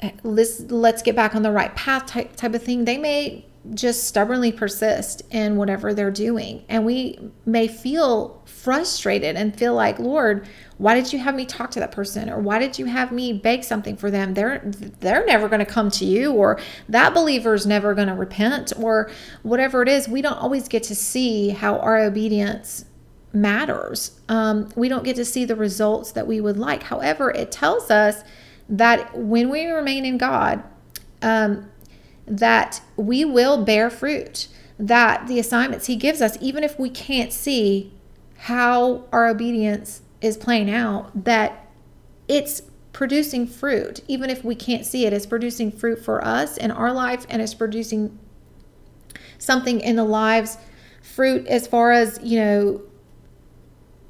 eh, 0.00 0.10
let's 0.22 0.60
let's 0.62 1.02
get 1.02 1.14
back 1.14 1.34
on 1.34 1.42
the 1.42 1.52
right 1.52 1.74
path 1.76 2.06
type, 2.06 2.34
type 2.36 2.52
of 2.52 2.62
thing 2.62 2.84
they 2.84 2.98
may 2.98 3.44
just 3.72 4.04
stubbornly 4.04 4.52
persist 4.52 5.22
in 5.30 5.56
whatever 5.56 5.94
they're 5.94 6.10
doing. 6.10 6.64
And 6.68 6.84
we 6.84 7.18
may 7.46 7.66
feel 7.66 8.42
frustrated 8.44 9.36
and 9.36 9.56
feel 9.56 9.74
like 9.74 9.98
lord 9.98 10.46
why 10.78 10.94
did 10.94 11.12
you 11.12 11.18
have 11.18 11.34
me 11.34 11.46
talk 11.46 11.70
to 11.72 11.80
that 11.80 11.92
person? 11.92 12.28
Or 12.28 12.40
why 12.40 12.58
did 12.58 12.78
you 12.78 12.86
have 12.86 13.12
me 13.12 13.32
bake 13.32 13.62
something 13.62 13.96
for 13.96 14.10
them? 14.10 14.34
They're 14.34 14.60
they're 15.00 15.24
never 15.24 15.48
going 15.48 15.60
to 15.60 15.66
come 15.66 15.90
to 15.92 16.04
you 16.04 16.32
or 16.32 16.60
that 16.88 17.14
believer 17.14 17.54
is 17.54 17.66
never 17.66 17.94
going 17.94 18.08
to 18.08 18.14
repent 18.14 18.72
or 18.78 19.10
whatever 19.42 19.82
it 19.82 19.88
is. 19.88 20.08
We 20.08 20.20
don't 20.20 20.36
always 20.36 20.68
get 20.68 20.82
to 20.84 20.94
see 20.94 21.50
how 21.50 21.78
our 21.78 21.98
obedience 21.98 22.86
matters. 23.32 24.20
Um, 24.28 24.68
we 24.74 24.88
don't 24.88 25.04
get 25.04 25.16
to 25.16 25.24
see 25.24 25.44
the 25.44 25.56
results 25.56 26.12
that 26.12 26.26
we 26.26 26.40
would 26.40 26.56
like. 26.56 26.82
However 26.82 27.30
it 27.30 27.52
tells 27.52 27.90
us 27.90 28.24
that 28.68 29.16
when 29.16 29.50
we 29.50 29.66
remain 29.66 30.04
in 30.04 30.16
god 30.16 30.64
um, 31.22 31.70
that 32.26 32.80
we 32.96 33.24
will 33.24 33.64
bear 33.64 33.90
fruit 33.90 34.48
that 34.78 35.26
the 35.26 35.38
assignments 35.38 35.86
he 35.86 35.96
gives 35.96 36.20
us 36.20 36.36
even 36.40 36.64
if 36.64 36.78
we 36.78 36.90
can't 36.90 37.32
see 37.32 37.92
how 38.38 39.04
our 39.12 39.28
obedience 39.28 40.02
is 40.20 40.36
playing 40.36 40.70
out 40.70 41.24
that 41.24 41.68
it's 42.28 42.62
producing 42.92 43.46
fruit. 43.46 44.00
Even 44.08 44.30
if 44.30 44.44
we 44.44 44.54
can't 44.54 44.86
see 44.86 45.04
it 45.04 45.12
it's 45.12 45.26
producing 45.26 45.70
fruit 45.70 46.02
for 46.02 46.24
us 46.24 46.56
in 46.56 46.70
our 46.70 46.92
life 46.92 47.26
and 47.28 47.42
it's 47.42 47.54
producing 47.54 48.18
something 49.38 49.80
in 49.80 49.96
the 49.96 50.04
lives 50.04 50.56
fruit 51.02 51.46
as 51.46 51.66
far 51.66 51.92
as 51.92 52.18
you 52.22 52.38
know 52.38 52.80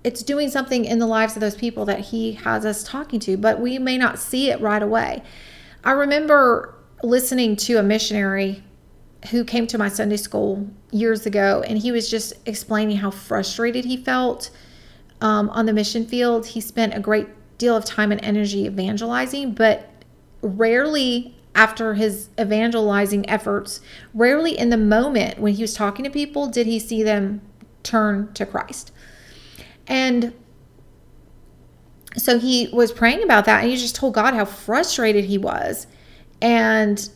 it's 0.04 0.22
doing 0.22 0.48
something 0.48 0.84
in 0.84 0.98
the 0.98 1.06
lives 1.06 1.34
of 1.34 1.40
those 1.40 1.56
people 1.56 1.86
that 1.86 1.98
he 1.98 2.32
has 2.32 2.64
us 2.64 2.84
talking 2.84 3.18
to 3.18 3.36
but 3.36 3.58
we 3.58 3.78
may 3.78 3.98
not 3.98 4.18
see 4.18 4.50
it 4.50 4.60
right 4.60 4.82
away. 4.82 5.22
I 5.82 5.92
remember 5.92 6.73
listening 7.04 7.54
to 7.54 7.76
a 7.76 7.82
missionary 7.82 8.62
who 9.30 9.44
came 9.44 9.66
to 9.66 9.78
my 9.78 9.88
sunday 9.88 10.16
school 10.16 10.68
years 10.90 11.26
ago 11.26 11.62
and 11.66 11.78
he 11.78 11.92
was 11.92 12.10
just 12.10 12.34
explaining 12.46 12.96
how 12.96 13.10
frustrated 13.10 13.84
he 13.84 13.96
felt 13.96 14.50
um, 15.24 15.48
on 15.50 15.64
the 15.64 15.72
mission 15.72 16.06
field, 16.06 16.46
he 16.46 16.60
spent 16.60 16.94
a 16.94 17.00
great 17.00 17.26
deal 17.56 17.74
of 17.74 17.84
time 17.84 18.12
and 18.12 18.22
energy 18.22 18.66
evangelizing, 18.66 19.52
but 19.52 19.90
rarely 20.42 21.34
after 21.54 21.94
his 21.94 22.28
evangelizing 22.38 23.28
efforts, 23.28 23.80
rarely 24.12 24.58
in 24.58 24.68
the 24.68 24.76
moment 24.76 25.38
when 25.38 25.54
he 25.54 25.62
was 25.62 25.72
talking 25.72 26.04
to 26.04 26.10
people 26.10 26.48
did 26.48 26.66
he 26.66 26.78
see 26.78 27.02
them 27.02 27.40
turn 27.82 28.32
to 28.34 28.44
Christ. 28.44 28.92
And 29.86 30.34
so 32.18 32.38
he 32.38 32.68
was 32.72 32.92
praying 32.92 33.22
about 33.22 33.46
that 33.46 33.62
and 33.62 33.70
he 33.70 33.76
just 33.78 33.96
told 33.96 34.12
God 34.12 34.34
how 34.34 34.44
frustrated 34.44 35.24
he 35.24 35.38
was. 35.38 35.86
And 36.40 37.08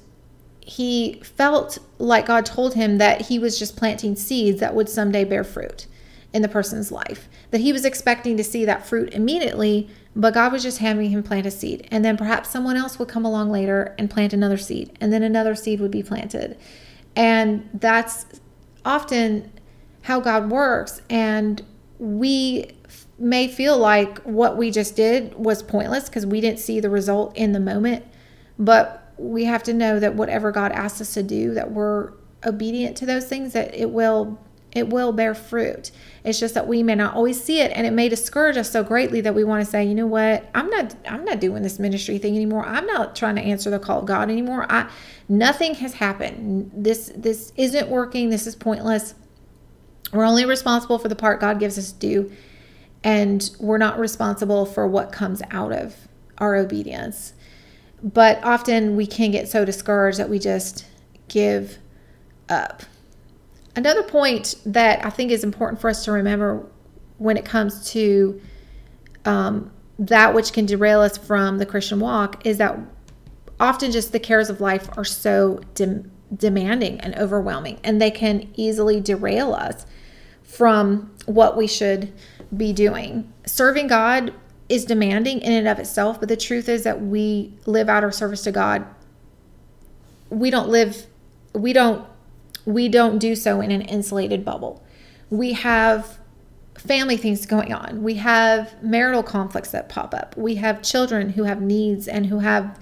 he 0.60 1.20
felt 1.22 1.78
like 1.98 2.26
God 2.26 2.44
told 2.44 2.74
him 2.74 2.98
that 2.98 3.22
he 3.22 3.38
was 3.38 3.58
just 3.58 3.76
planting 3.76 4.16
seeds 4.16 4.60
that 4.60 4.74
would 4.74 4.88
someday 4.88 5.24
bear 5.24 5.44
fruit 5.44 5.86
in 6.32 6.42
the 6.42 6.48
person's 6.48 6.92
life. 6.92 7.28
That 7.50 7.60
he 7.60 7.72
was 7.72 7.84
expecting 7.84 8.36
to 8.36 8.44
see 8.44 8.64
that 8.66 8.86
fruit 8.86 9.14
immediately, 9.14 9.88
but 10.14 10.34
God 10.34 10.52
was 10.52 10.62
just 10.62 10.78
having 10.78 11.10
him 11.10 11.22
plant 11.22 11.46
a 11.46 11.50
seed. 11.50 11.88
And 11.90 12.04
then 12.04 12.16
perhaps 12.16 12.50
someone 12.50 12.76
else 12.76 12.98
would 12.98 13.08
come 13.08 13.24
along 13.24 13.50
later 13.50 13.94
and 13.98 14.10
plant 14.10 14.32
another 14.32 14.58
seed, 14.58 14.96
and 15.00 15.12
then 15.12 15.22
another 15.22 15.54
seed 15.54 15.80
would 15.80 15.90
be 15.90 16.02
planted. 16.02 16.58
And 17.16 17.68
that's 17.72 18.26
often 18.84 19.50
how 20.02 20.20
God 20.20 20.50
works. 20.50 21.00
And 21.08 21.62
we 21.98 22.72
may 23.18 23.48
feel 23.48 23.76
like 23.76 24.18
what 24.20 24.56
we 24.56 24.70
just 24.70 24.96
did 24.96 25.34
was 25.34 25.62
pointless 25.62 26.08
because 26.08 26.26
we 26.26 26.40
didn't 26.40 26.60
see 26.60 26.78
the 26.78 26.90
result 26.90 27.36
in 27.36 27.52
the 27.52 27.60
moment. 27.60 28.04
But 28.58 29.07
we 29.18 29.44
have 29.44 29.62
to 29.64 29.72
know 29.72 29.98
that 30.00 30.14
whatever 30.14 30.52
God 30.52 30.72
asks 30.72 31.00
us 31.00 31.14
to 31.14 31.22
do, 31.22 31.54
that 31.54 31.72
we're 31.72 32.12
obedient 32.46 32.96
to 32.98 33.06
those 33.06 33.26
things, 33.26 33.52
that 33.52 33.74
it 33.74 33.90
will 33.90 34.38
it 34.72 34.88
will 34.90 35.12
bear 35.12 35.34
fruit. 35.34 35.90
It's 36.24 36.38
just 36.38 36.54
that 36.54 36.68
we 36.68 36.82
may 36.82 36.94
not 36.94 37.14
always 37.14 37.42
see 37.42 37.60
it 37.60 37.72
and 37.74 37.86
it 37.86 37.92
may 37.92 38.08
discourage 38.08 38.58
us 38.58 38.70
so 38.70 38.84
greatly 38.84 39.22
that 39.22 39.34
we 39.34 39.42
want 39.42 39.64
to 39.64 39.70
say, 39.70 39.82
you 39.84 39.94
know 39.94 40.06
what, 40.06 40.48
I'm 40.54 40.68
not 40.68 40.94
I'm 41.06 41.24
not 41.24 41.40
doing 41.40 41.62
this 41.62 41.78
ministry 41.78 42.18
thing 42.18 42.36
anymore. 42.36 42.66
I'm 42.66 42.86
not 42.86 43.16
trying 43.16 43.36
to 43.36 43.42
answer 43.42 43.70
the 43.70 43.78
call 43.78 44.00
of 44.00 44.06
God 44.06 44.30
anymore. 44.30 44.66
I 44.68 44.90
nothing 45.28 45.74
has 45.76 45.94
happened. 45.94 46.70
This 46.74 47.12
this 47.16 47.52
isn't 47.56 47.88
working. 47.88 48.30
This 48.30 48.46
is 48.46 48.54
pointless. 48.54 49.14
We're 50.12 50.26
only 50.26 50.44
responsible 50.44 50.98
for 50.98 51.08
the 51.08 51.16
part 51.16 51.40
God 51.40 51.60
gives 51.60 51.76
us 51.76 51.92
to 51.92 51.98
do, 51.98 52.32
and 53.04 53.50
we're 53.58 53.78
not 53.78 53.98
responsible 53.98 54.64
for 54.64 54.86
what 54.86 55.12
comes 55.12 55.42
out 55.50 55.72
of 55.72 56.08
our 56.38 56.56
obedience. 56.56 57.34
But 58.02 58.42
often 58.44 58.96
we 58.96 59.06
can 59.06 59.30
get 59.30 59.48
so 59.48 59.64
discouraged 59.64 60.18
that 60.18 60.28
we 60.28 60.38
just 60.38 60.86
give 61.28 61.78
up. 62.48 62.82
Another 63.76 64.02
point 64.02 64.56
that 64.66 65.04
I 65.04 65.10
think 65.10 65.30
is 65.30 65.44
important 65.44 65.80
for 65.80 65.90
us 65.90 66.04
to 66.04 66.12
remember 66.12 66.66
when 67.18 67.36
it 67.36 67.44
comes 67.44 67.90
to 67.92 68.40
um, 69.24 69.70
that 69.98 70.34
which 70.34 70.52
can 70.52 70.66
derail 70.66 71.00
us 71.00 71.18
from 71.18 71.58
the 71.58 71.66
Christian 71.66 72.00
walk 72.00 72.46
is 72.46 72.58
that 72.58 72.78
often 73.60 73.90
just 73.90 74.12
the 74.12 74.20
cares 74.20 74.48
of 74.48 74.60
life 74.60 74.88
are 74.96 75.04
so 75.04 75.60
de- 75.74 76.04
demanding 76.34 77.00
and 77.00 77.16
overwhelming, 77.16 77.80
and 77.82 78.00
they 78.00 78.10
can 78.10 78.48
easily 78.54 79.00
derail 79.00 79.52
us 79.52 79.86
from 80.42 81.12
what 81.26 81.56
we 81.56 81.66
should 81.66 82.12
be 82.56 82.72
doing. 82.72 83.32
Serving 83.44 83.88
God 83.88 84.32
is 84.68 84.84
demanding 84.84 85.40
in 85.40 85.52
and 85.52 85.68
of 85.68 85.78
itself, 85.78 86.20
but 86.20 86.28
the 86.28 86.36
truth 86.36 86.68
is 86.68 86.84
that 86.84 87.00
we 87.00 87.54
live 87.66 87.88
out 87.88 88.04
our 88.04 88.12
service 88.12 88.42
to 88.42 88.52
God. 88.52 88.86
We 90.30 90.50
don't 90.50 90.68
live, 90.68 91.06
we 91.54 91.72
don't 91.72 92.06
we 92.68 92.88
don't 92.90 93.18
do 93.18 93.34
so 93.34 93.62
in 93.62 93.70
an 93.70 93.80
insulated 93.80 94.44
bubble. 94.44 94.84
We 95.30 95.54
have 95.54 96.18
family 96.76 97.16
things 97.16 97.46
going 97.46 97.72
on. 97.72 98.02
We 98.02 98.14
have 98.14 98.82
marital 98.82 99.22
conflicts 99.22 99.70
that 99.70 99.88
pop 99.88 100.12
up. 100.12 100.36
We 100.36 100.56
have 100.56 100.82
children 100.82 101.30
who 101.30 101.44
have 101.44 101.62
needs 101.62 102.06
and 102.06 102.26
who 102.26 102.40
have, 102.40 102.78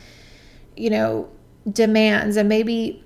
you 0.77 0.91
know, 0.91 1.29
demands 1.71 2.37
and 2.37 2.49
maybe 2.49 3.05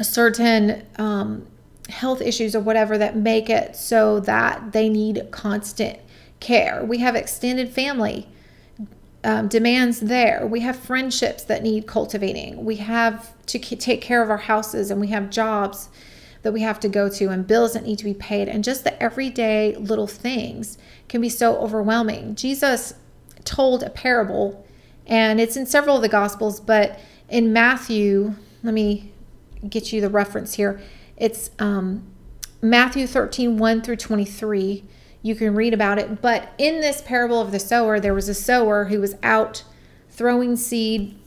certain 0.00 0.86
um, 0.96 1.46
health 1.88 2.20
issues 2.20 2.54
or 2.54 2.60
whatever 2.60 2.96
that 2.98 3.16
make 3.16 3.50
it 3.50 3.74
so 3.74 4.20
that 4.20 4.72
they 4.72 4.88
need 4.88 5.26
constant 5.32 5.98
care. 6.44 6.84
We 6.84 6.98
have 6.98 7.16
extended 7.16 7.70
family 7.70 8.28
um, 9.24 9.48
demands 9.48 10.00
there. 10.00 10.46
We 10.46 10.60
have 10.60 10.76
friendships 10.76 11.42
that 11.44 11.62
need 11.62 11.86
cultivating. 11.86 12.64
We 12.64 12.76
have 12.76 13.32
to 13.46 13.58
take 13.58 14.02
care 14.02 14.22
of 14.22 14.30
our 14.30 14.36
houses 14.36 14.90
and 14.90 15.00
we 15.00 15.08
have 15.08 15.30
jobs 15.30 15.88
that 16.42 16.52
we 16.52 16.60
have 16.60 16.78
to 16.80 16.88
go 16.90 17.08
to 17.08 17.30
and 17.30 17.46
bills 17.46 17.72
that 17.72 17.84
need 17.84 17.98
to 17.98 18.04
be 18.04 18.12
paid. 18.12 18.48
And 18.48 18.62
just 18.62 18.84
the 18.84 19.02
everyday 19.02 19.74
little 19.76 20.06
things 20.06 20.76
can 21.08 21.22
be 21.22 21.30
so 21.30 21.56
overwhelming. 21.56 22.34
Jesus 22.34 22.94
told 23.44 23.82
a 23.82 23.90
parable, 23.90 24.64
and 25.06 25.40
it's 25.40 25.56
in 25.56 25.64
several 25.64 25.96
of 25.96 26.02
the 26.02 26.08
Gospels, 26.08 26.60
but 26.60 27.00
in 27.30 27.52
Matthew, 27.54 28.34
let 28.62 28.74
me 28.74 29.10
get 29.66 29.90
you 29.90 30.02
the 30.02 30.10
reference 30.10 30.54
here. 30.54 30.80
It's 31.16 31.50
um, 31.58 32.06
Matthew 32.60 33.06
13, 33.06 33.56
1 33.56 33.82
through 33.82 33.96
23 33.96 34.84
you 35.24 35.34
can 35.34 35.54
read 35.54 35.72
about 35.72 35.98
it. 35.98 36.20
But 36.20 36.52
in 36.58 36.82
this 36.82 37.00
parable 37.00 37.40
of 37.40 37.50
the 37.50 37.58
sower, 37.58 37.98
there 37.98 38.12
was 38.12 38.28
a 38.28 38.34
sower 38.34 38.84
who 38.84 39.00
was 39.00 39.16
out 39.22 39.64
throwing 40.10 40.54
seed, 40.54 41.18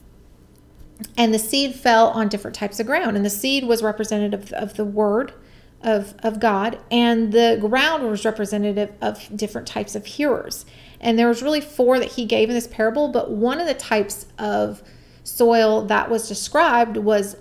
and 1.17 1.33
the 1.33 1.39
seed 1.39 1.73
fell 1.73 2.09
on 2.09 2.27
different 2.27 2.55
types 2.55 2.79
of 2.79 2.85
ground. 2.85 3.17
And 3.17 3.25
the 3.25 3.31
seed 3.31 3.65
was 3.65 3.81
representative 3.81 4.53
of 4.53 4.75
the 4.75 4.85
word 4.85 5.33
of, 5.81 6.13
of 6.19 6.39
God, 6.39 6.77
and 6.91 7.33
the 7.33 7.57
ground 7.59 8.07
was 8.07 8.23
representative 8.23 8.93
of 9.01 9.35
different 9.35 9.67
types 9.67 9.95
of 9.95 10.05
hearers. 10.05 10.67
And 11.01 11.17
there 11.17 11.27
was 11.27 11.41
really 11.41 11.61
four 11.61 11.97
that 11.97 12.11
he 12.11 12.25
gave 12.25 12.49
in 12.49 12.55
this 12.55 12.67
parable, 12.67 13.07
but 13.07 13.31
one 13.31 13.59
of 13.59 13.65
the 13.65 13.73
types 13.73 14.27
of 14.37 14.83
soil 15.23 15.81
that 15.85 16.07
was 16.07 16.27
described 16.27 16.97
was 16.97 17.35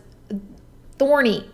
thorny. 0.98 1.50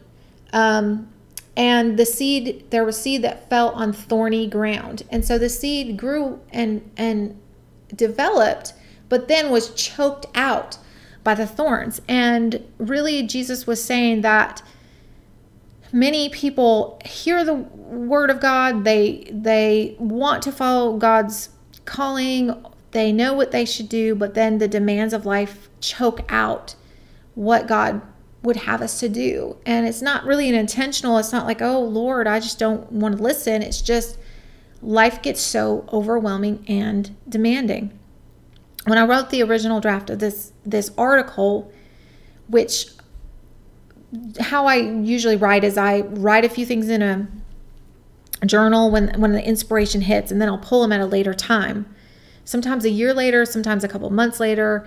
Um, 0.52 1.11
and 1.56 1.98
the 1.98 2.06
seed 2.06 2.70
there 2.70 2.84
was 2.84 3.00
seed 3.00 3.22
that 3.22 3.48
fell 3.50 3.70
on 3.70 3.92
thorny 3.92 4.46
ground. 4.46 5.02
And 5.10 5.24
so 5.24 5.38
the 5.38 5.48
seed 5.48 5.96
grew 5.96 6.40
and 6.50 6.90
and 6.96 7.38
developed 7.94 8.74
but 9.08 9.28
then 9.28 9.50
was 9.50 9.74
choked 9.74 10.26
out 10.34 10.78
by 11.22 11.34
the 11.34 11.46
thorns. 11.46 12.00
And 12.08 12.66
really 12.78 13.22
jesus 13.22 13.66
was 13.66 13.82
saying 13.82 14.22
that 14.22 14.62
many 15.92 16.30
people 16.30 16.98
hear 17.04 17.44
the 17.44 17.54
word 17.54 18.30
of 18.30 18.40
god. 18.40 18.84
They 18.84 19.28
they 19.30 19.96
want 19.98 20.42
to 20.44 20.52
follow 20.52 20.96
god's 20.96 21.50
calling. 21.84 22.64
They 22.92 23.10
know 23.10 23.34
what 23.34 23.50
they 23.50 23.66
should 23.66 23.88
do 23.90 24.14
but 24.14 24.34
then 24.34 24.56
the 24.56 24.68
demands 24.68 25.12
of 25.12 25.26
life 25.26 25.68
choke 25.80 26.20
out 26.30 26.76
what 27.34 27.66
god 27.66 28.02
would 28.42 28.56
have 28.56 28.82
us 28.82 28.98
to 29.00 29.08
do. 29.08 29.56
And 29.64 29.86
it's 29.86 30.02
not 30.02 30.24
really 30.24 30.48
an 30.48 30.54
intentional, 30.54 31.18
it's 31.18 31.32
not 31.32 31.46
like, 31.46 31.62
oh 31.62 31.80
Lord, 31.80 32.26
I 32.26 32.40
just 32.40 32.58
don't 32.58 32.90
want 32.90 33.16
to 33.16 33.22
listen. 33.22 33.62
It's 33.62 33.80
just 33.80 34.18
life 34.82 35.22
gets 35.22 35.40
so 35.40 35.86
overwhelming 35.92 36.64
and 36.68 37.14
demanding. 37.28 37.98
When 38.84 38.98
I 38.98 39.04
wrote 39.04 39.30
the 39.30 39.42
original 39.42 39.80
draft 39.80 40.10
of 40.10 40.18
this 40.18 40.52
this 40.66 40.90
article, 40.98 41.72
which 42.48 42.88
how 44.40 44.66
I 44.66 44.76
usually 44.76 45.36
write 45.36 45.62
is 45.64 45.78
I 45.78 46.00
write 46.00 46.44
a 46.44 46.48
few 46.48 46.66
things 46.66 46.88
in 46.88 47.00
a 47.00 47.28
journal 48.44 48.90
when 48.90 49.20
when 49.20 49.32
the 49.32 49.46
inspiration 49.46 50.00
hits 50.00 50.32
and 50.32 50.42
then 50.42 50.48
I'll 50.48 50.58
pull 50.58 50.82
them 50.82 50.90
at 50.90 51.00
a 51.00 51.06
later 51.06 51.32
time. 51.32 51.86
Sometimes 52.44 52.84
a 52.84 52.90
year 52.90 53.14
later, 53.14 53.44
sometimes 53.44 53.84
a 53.84 53.88
couple 53.88 54.10
months 54.10 54.40
later 54.40 54.84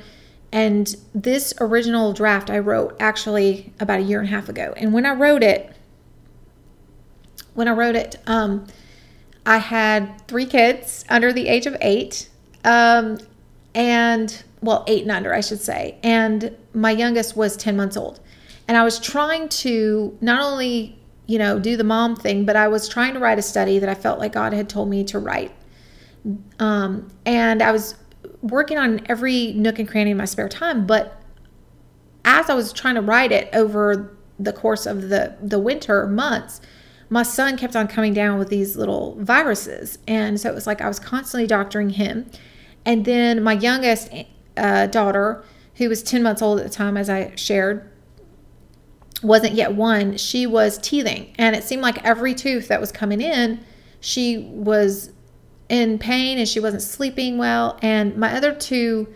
and 0.52 0.96
this 1.14 1.54
original 1.60 2.14
draft 2.14 2.50
I 2.50 2.60
wrote 2.60 2.96
actually 3.00 3.74
about 3.80 4.00
a 4.00 4.04
year 4.04 4.20
and 4.20 4.28
a 4.28 4.32
half 4.32 4.50
ago. 4.50 4.74
And 4.78 4.94
when 4.94 5.06
I 5.06 5.14
wrote 5.14 5.44
it, 5.44 5.76
when 7.54 7.68
I 7.68 7.72
wrote 7.72 7.96
it, 7.96 8.18
um, 8.28 8.68
I 9.46 9.58
had 9.58 10.28
three 10.28 10.46
kids 10.46 11.06
under 11.10 11.32
the 11.32 11.48
age 11.48 11.66
of 11.66 11.78
eight, 11.82 12.30
um, 12.64 13.20
and 13.74 14.44
well, 14.62 14.84
eight 14.88 15.04
and 15.04 15.12
under, 15.12 15.34
I 15.34 15.42
should 15.42 15.62
say. 15.62 15.98
And 16.04 16.56
my 16.74 16.92
youngest 16.92 17.38
was 17.38 17.56
10 17.56 17.78
months 17.78 17.96
old. 17.96 18.20
And 18.68 18.78
I 18.78 18.84
was 18.84 19.00
trying 19.00 19.50
to 19.50 20.18
not 20.22 20.42
only, 20.42 20.98
you 21.28 21.38
know, 21.38 21.60
do 21.60 21.78
the 21.78 21.84
mom 21.84 22.16
thing, 22.16 22.46
but 22.46 22.56
I 22.56 22.68
was 22.68 22.90
trying 22.90 23.14
to 23.14 23.20
write 23.20 23.38
a 23.38 23.44
study 23.44 23.78
that 23.80 23.90
I 23.90 23.94
felt 23.94 24.20
like 24.20 24.34
God 24.34 24.54
had 24.54 24.68
told 24.68 24.90
me 24.90 25.04
to 25.06 25.20
write. 25.20 25.52
Um, 26.60 27.12
and 27.26 27.62
I 27.62 27.72
was 27.72 27.96
working 28.46 28.78
on 28.78 29.02
every 29.08 29.54
nook 29.54 29.80
and 29.80 29.88
cranny 29.88 30.12
in 30.12 30.18
my 30.18 30.26
spare 30.26 30.48
time. 30.48 30.86
But 30.86 31.20
as 32.24 32.50
I 32.50 32.54
was 32.54 32.72
trying 32.72 32.96
to 32.96 33.02
write 33.02 33.32
it 33.32 33.50
over 33.54 34.16
the 34.40 34.54
course 34.54 34.86
of 34.86 35.10
the, 35.10 35.36
the 35.42 35.60
winter 35.60 36.06
months, 36.06 36.62
my 37.10 37.24
son 37.24 37.58
kept 37.58 37.76
on 37.76 37.88
coming 37.88 38.14
down 38.14 38.38
with 38.38 38.50
these 38.50 38.76
little 38.76 39.16
viruses. 39.20 39.98
And 40.08 40.40
so 40.40 40.50
it 40.50 40.56
was 40.56 40.68
like 40.68 40.82
I 40.82 40.88
was 40.88 41.00
constantly 41.00 41.48
doctoring 41.48 41.92
him. 41.92 42.30
And 42.86 43.06
then 43.06 43.42
my 43.42 43.54
youngest 43.54 44.12
uh, 44.58 44.88
daughter, 44.88 45.44
who 45.76 45.90
was 45.90 46.04
10 46.04 46.22
months 46.22 46.42
old 46.42 46.60
at 46.60 46.66
the 46.66 46.72
time, 46.72 46.98
as 46.98 47.10
I 47.10 47.36
shared, 47.36 47.90
wasn't 49.24 49.54
yet 49.54 49.74
one, 49.74 50.18
she 50.18 50.46
was 50.46 50.78
teething. 50.78 51.34
And 51.38 51.56
it 51.56 51.64
seemed 51.64 51.82
like 51.82 52.04
every 52.04 52.36
tooth 52.36 52.68
that 52.68 52.80
was 52.80 52.92
coming 52.92 53.22
in, 53.22 53.64
she 54.00 54.38
was 54.38 55.12
in 55.70 55.98
pain 55.98 56.38
and 56.38 56.48
she 56.48 56.60
wasn't 56.60 56.82
sleeping 56.82 57.38
well. 57.38 57.78
And 57.82 58.16
my 58.18 58.36
other 58.36 58.54
two 58.54 59.08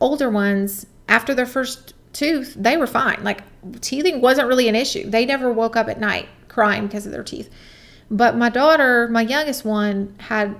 older 0.00 0.30
ones, 0.30 0.86
after 1.08 1.34
their 1.34 1.46
first 1.46 1.94
tooth, 2.12 2.54
they 2.54 2.76
were 2.76 2.86
fine. 2.86 3.22
Like 3.22 3.42
teething 3.80 4.20
wasn't 4.20 4.48
really 4.48 4.68
an 4.68 4.74
issue. 4.74 5.08
They 5.08 5.26
never 5.26 5.52
woke 5.52 5.76
up 5.76 5.88
at 5.88 6.00
night 6.00 6.28
crying 6.48 6.86
because 6.86 7.06
of 7.06 7.12
their 7.12 7.24
teeth. 7.24 7.50
But 8.10 8.36
my 8.36 8.48
daughter, 8.48 9.08
my 9.08 9.22
youngest 9.22 9.64
one, 9.64 10.14
had 10.18 10.56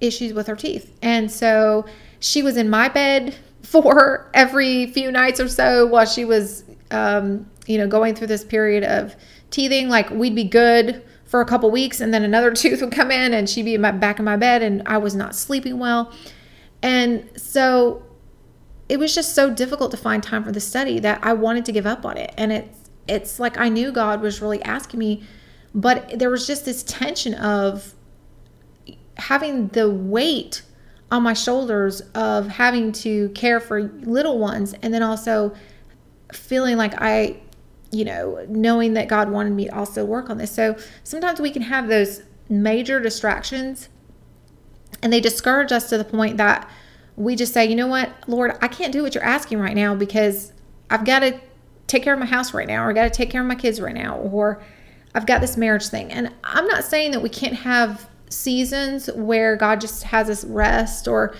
issues 0.00 0.32
with 0.32 0.46
her 0.46 0.56
teeth. 0.56 0.96
And 1.02 1.30
so 1.30 1.86
she 2.20 2.42
was 2.42 2.56
in 2.56 2.70
my 2.70 2.88
bed 2.88 3.36
for 3.62 4.30
every 4.32 4.86
few 4.86 5.12
nights 5.12 5.40
or 5.40 5.48
so 5.48 5.86
while 5.86 6.06
she 6.06 6.24
was, 6.24 6.64
um, 6.90 7.48
you 7.66 7.76
know, 7.76 7.86
going 7.86 8.14
through 8.14 8.28
this 8.28 8.44
period 8.44 8.82
of 8.82 9.14
teething. 9.50 9.88
Like 9.88 10.08
we'd 10.10 10.34
be 10.34 10.44
good 10.44 11.02
for 11.28 11.40
a 11.40 11.44
couple 11.44 11.70
weeks 11.70 12.00
and 12.00 12.12
then 12.12 12.24
another 12.24 12.52
tooth 12.54 12.80
would 12.80 12.92
come 12.92 13.12
in 13.12 13.32
and 13.32 13.48
she'd 13.48 13.64
be 13.64 13.74
in 13.74 13.80
my, 13.80 13.92
back 13.92 14.18
in 14.18 14.24
my 14.24 14.36
bed 14.36 14.62
and 14.62 14.82
I 14.86 14.98
was 14.98 15.14
not 15.14 15.36
sleeping 15.36 15.78
well. 15.78 16.12
And 16.82 17.28
so 17.36 18.02
it 18.88 18.98
was 18.98 19.14
just 19.14 19.34
so 19.34 19.50
difficult 19.50 19.92
to 19.92 19.96
find 19.96 20.22
time 20.22 20.42
for 20.42 20.50
the 20.50 20.60
study 20.60 20.98
that 21.00 21.20
I 21.22 21.34
wanted 21.34 21.64
to 21.66 21.72
give 21.72 21.86
up 21.86 22.04
on 22.04 22.16
it. 22.16 22.34
And 22.36 22.52
it's 22.52 22.90
it's 23.08 23.40
like 23.40 23.58
I 23.58 23.68
knew 23.70 23.90
God 23.90 24.20
was 24.20 24.42
really 24.42 24.62
asking 24.62 25.00
me, 25.00 25.22
but 25.74 26.18
there 26.18 26.30
was 26.30 26.46
just 26.46 26.64
this 26.64 26.82
tension 26.82 27.34
of 27.34 27.94
having 29.16 29.68
the 29.68 29.90
weight 29.90 30.62
on 31.10 31.22
my 31.22 31.32
shoulders 31.32 32.02
of 32.14 32.48
having 32.48 32.92
to 32.92 33.30
care 33.30 33.60
for 33.60 33.82
little 33.82 34.38
ones 34.38 34.74
and 34.82 34.92
then 34.92 35.02
also 35.02 35.54
feeling 36.32 36.76
like 36.76 36.92
I, 36.98 37.40
you 37.90 38.04
know, 38.04 38.44
knowing 38.48 38.94
that 38.94 39.08
God 39.08 39.30
wanted 39.30 39.52
me 39.52 39.66
to 39.66 39.74
also 39.74 40.04
work 40.04 40.30
on 40.30 40.38
this. 40.38 40.50
So 40.50 40.76
sometimes 41.04 41.40
we 41.40 41.50
can 41.50 41.62
have 41.62 41.88
those 41.88 42.22
major 42.48 43.00
distractions 43.00 43.88
and 45.02 45.12
they 45.12 45.20
discourage 45.20 45.72
us 45.72 45.88
to 45.90 45.98
the 45.98 46.04
point 46.04 46.36
that 46.38 46.68
we 47.16 47.34
just 47.34 47.52
say, 47.52 47.66
you 47.66 47.74
know 47.74 47.86
what, 47.86 48.10
Lord, 48.28 48.56
I 48.62 48.68
can't 48.68 48.92
do 48.92 49.02
what 49.02 49.14
you're 49.14 49.24
asking 49.24 49.58
right 49.58 49.74
now 49.74 49.94
because 49.94 50.52
I've 50.90 51.04
got 51.04 51.20
to 51.20 51.40
take 51.86 52.02
care 52.02 52.14
of 52.14 52.20
my 52.20 52.26
house 52.26 52.54
right 52.54 52.66
now, 52.66 52.84
or 52.84 52.90
I 52.90 52.92
got 52.92 53.04
to 53.04 53.10
take 53.10 53.30
care 53.30 53.40
of 53.40 53.46
my 53.46 53.54
kids 53.54 53.80
right 53.80 53.94
now, 53.94 54.18
or 54.18 54.62
I've 55.14 55.26
got 55.26 55.40
this 55.40 55.56
marriage 55.56 55.86
thing. 55.88 56.12
And 56.12 56.32
I'm 56.44 56.66
not 56.66 56.84
saying 56.84 57.12
that 57.12 57.22
we 57.22 57.28
can't 57.28 57.54
have 57.54 58.08
seasons 58.28 59.08
where 59.14 59.56
God 59.56 59.80
just 59.80 60.04
has 60.04 60.28
us 60.28 60.44
rest 60.44 61.08
or 61.08 61.34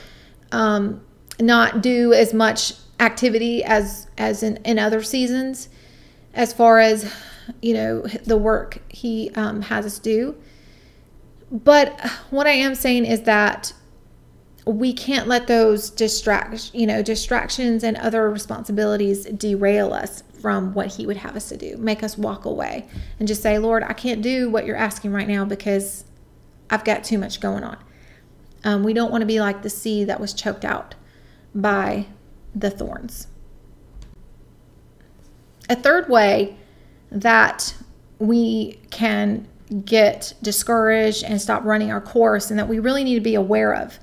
um, 0.53 1.05
not 1.39 1.83
do 1.83 2.13
as 2.13 2.33
much 2.33 2.73
activity 3.01 3.63
as 3.63 4.09
as 4.17 4.43
in, 4.43 4.57
in 4.65 4.79
other 4.79 5.03
seasons 5.03 5.69
as 6.39 6.53
far 6.53 6.79
as 6.79 7.13
you 7.61 7.75
know 7.75 8.03
the 8.25 8.37
work 8.37 8.79
he 8.89 9.31
um, 9.35 9.61
has 9.61 9.85
us 9.85 9.99
do. 9.99 10.35
But 11.51 11.99
what 12.31 12.47
i 12.47 12.51
am 12.51 12.75
saying 12.75 13.05
is 13.07 13.23
that 13.23 13.73
we 14.67 14.93
can't 14.93 15.27
let 15.27 15.47
those 15.47 15.89
distract 15.89 16.71
you 16.75 16.87
know 16.87 17.03
distractions 17.03 17.83
and 17.83 17.97
other 17.97 18.31
responsibilities 18.31 19.25
derail 19.25 19.95
us 19.95 20.23
from 20.43 20.75
what 20.75 20.89
he 20.89 21.07
would 21.07 21.17
have 21.17 21.35
us 21.35 21.49
to 21.49 21.57
do 21.57 21.77
make 21.79 22.03
us 22.03 22.19
walk 22.19 22.45
away 22.45 22.87
and 23.19 23.27
just 23.27 23.41
say 23.43 23.59
lord 23.59 23.83
i 23.83 23.95
can't 23.95 24.21
do 24.21 24.51
what 24.51 24.67
you're 24.67 24.77
asking 24.77 25.11
right 25.11 25.27
now 25.27 25.43
because 25.43 26.05
i've 26.69 26.85
got 26.85 27.03
too 27.03 27.17
much 27.17 27.41
going 27.41 27.65
on. 27.65 27.79
Um, 28.63 28.85
we 28.85 28.93
don't 28.93 29.11
want 29.11 29.23
to 29.23 29.27
be 29.27 29.41
like 29.41 29.63
the 29.63 29.71
seed 29.71 30.09
that 30.09 30.21
was 30.21 30.35
choked 30.35 30.67
out 30.67 30.95
by 31.55 32.07
the 32.55 32.69
thorns 32.71 33.27
a 35.69 35.77
third 35.77 36.09
way 36.09 36.57
that 37.11 37.75
we 38.19 38.79
can 38.91 39.47
get 39.85 40.33
discouraged 40.43 41.25
and 41.25 41.41
stop 41.41 41.65
running 41.65 41.91
our 41.91 42.01
course 42.01 42.51
and 42.51 42.59
that 42.59 42.69
we 42.69 42.79
really 42.79 43.05
need 43.05 43.15
to 43.15 43.21
be 43.21 43.35
aware 43.35 43.75
of 43.75 43.99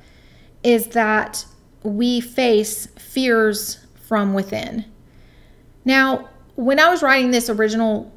is 0.63 0.88
that 0.88 1.45
we 1.84 2.19
face 2.19 2.88
fears 2.98 3.86
from 4.07 4.34
within. 4.34 4.86
Now, 5.84 6.29
when 6.55 6.79
I 6.79 6.89
was 6.89 7.03
writing 7.03 7.31
this 7.31 7.50
original 7.50 8.12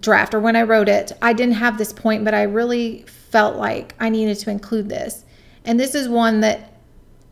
draft 0.00 0.34
or 0.34 0.40
when 0.40 0.56
I 0.56 0.62
wrote 0.62 0.88
it, 0.88 1.12
I 1.20 1.32
didn't 1.32 1.54
have 1.54 1.78
this 1.78 1.92
point, 1.92 2.24
but 2.24 2.34
I 2.34 2.42
really 2.42 3.02
felt 3.02 3.56
like 3.56 3.94
I 3.98 4.08
needed 4.08 4.38
to 4.40 4.50
include 4.50 4.88
this. 4.88 5.24
And 5.64 5.78
this 5.78 5.94
is 5.94 6.08
one 6.08 6.40
that 6.40 6.80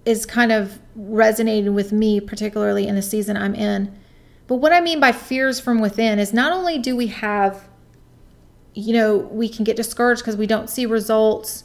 is 0.04 0.24
kind 0.26 0.52
of 0.52 0.78
resonating 0.96 1.74
with 1.74 1.92
me, 1.92 2.20
particularly 2.20 2.86
in 2.86 2.94
the 2.94 3.02
season 3.02 3.36
I'm 3.36 3.54
in. 3.54 3.96
But 4.50 4.56
what 4.56 4.72
I 4.72 4.80
mean 4.80 4.98
by 4.98 5.12
fears 5.12 5.60
from 5.60 5.80
within 5.80 6.18
is 6.18 6.32
not 6.32 6.52
only 6.52 6.76
do 6.76 6.96
we 6.96 7.06
have, 7.06 7.68
you 8.74 8.92
know, 8.92 9.16
we 9.16 9.48
can 9.48 9.64
get 9.64 9.76
discouraged 9.76 10.22
because 10.22 10.36
we 10.36 10.48
don't 10.48 10.68
see 10.68 10.86
results 10.86 11.62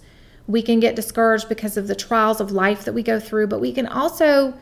we 0.47 0.61
can 0.61 0.79
get 0.79 0.95
discouraged 0.95 1.49
because 1.49 1.77
of 1.77 1.87
the 1.87 1.95
trials 1.95 2.39
of 2.39 2.51
life 2.51 2.85
that 2.85 2.93
we 2.93 3.01
go 3.01 3.19
through, 3.19 3.47
but 3.47 3.59
we 3.59 3.71
can 3.71 3.87
also 3.87 4.53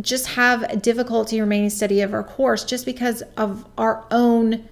just 0.00 0.28
have 0.28 0.80
difficulty 0.80 1.38
remaining 1.40 1.68
steady 1.68 2.00
of 2.00 2.14
our 2.14 2.22
course 2.22 2.64
just 2.64 2.86
because 2.86 3.22
of 3.36 3.66
our 3.76 4.06
own 4.10 4.66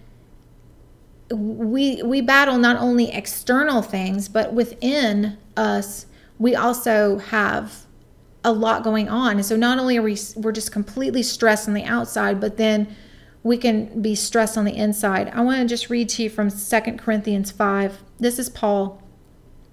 we 1.33 2.01
we 2.05 2.21
battle 2.21 2.57
not 2.57 2.77
only 2.77 3.11
external 3.11 3.83
things 3.83 4.29
but 4.29 4.53
within 4.53 5.37
us 5.57 6.07
we 6.39 6.55
also 6.55 7.19
have 7.19 7.86
a 8.47 8.53
lot 8.53 8.85
going 8.85 9.09
on. 9.09 9.37
And 9.37 9.45
so 9.45 9.57
not 9.57 9.79
only 9.79 9.99
are 9.99 10.03
we 10.03 10.17
we're 10.37 10.53
just 10.53 10.73
completely 10.73 11.23
stressed 11.23 11.69
on 11.69 11.75
the 11.75 11.85
outside 11.85 12.41
but 12.41 12.57
then 12.57 12.95
we 13.43 13.59
can 13.59 14.01
be 14.01 14.15
stressed 14.15 14.57
on 14.57 14.65
the 14.65 14.75
inside. 14.75 15.29
I 15.35 15.41
want 15.43 15.61
to 15.61 15.67
just 15.67 15.91
read 15.91 16.09
to 16.11 16.23
you 16.23 16.31
from 16.31 16.49
Second 16.49 16.99
corinthians 16.99 17.51
5 17.51 18.03
this 18.19 18.39
is 18.39 18.49
paul. 18.49 19.03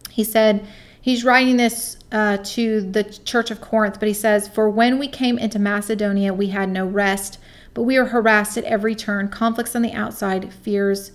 He 0.10 0.24
said, 0.24 0.68
he's 1.02 1.24
writing 1.24 1.58
this 1.58 1.98
uh, 2.12 2.38
to 2.44 2.82
the 2.82 3.04
church 3.04 3.52
of 3.52 3.62
Corinth, 3.62 4.00
but 4.00 4.08
he 4.08 4.14
says, 4.14 4.48
For 4.48 4.70
when 4.70 5.00
we 5.00 5.08
came 5.08 5.40
into 5.40 5.60
Macedonia, 5.60 6.34
we 6.34 6.48
had 6.48 6.70
no 6.70 6.86
rest, 6.86 7.40
but 7.74 7.84
we 7.84 7.98
were 7.98 8.06
harassed 8.06 8.58
at 8.58 8.64
every 8.66 8.96
turn, 8.96 9.30
conflicts 9.30 9.76
on 9.76 9.82
the 9.82 9.94
outside, 9.94 10.54
fears 10.54 11.12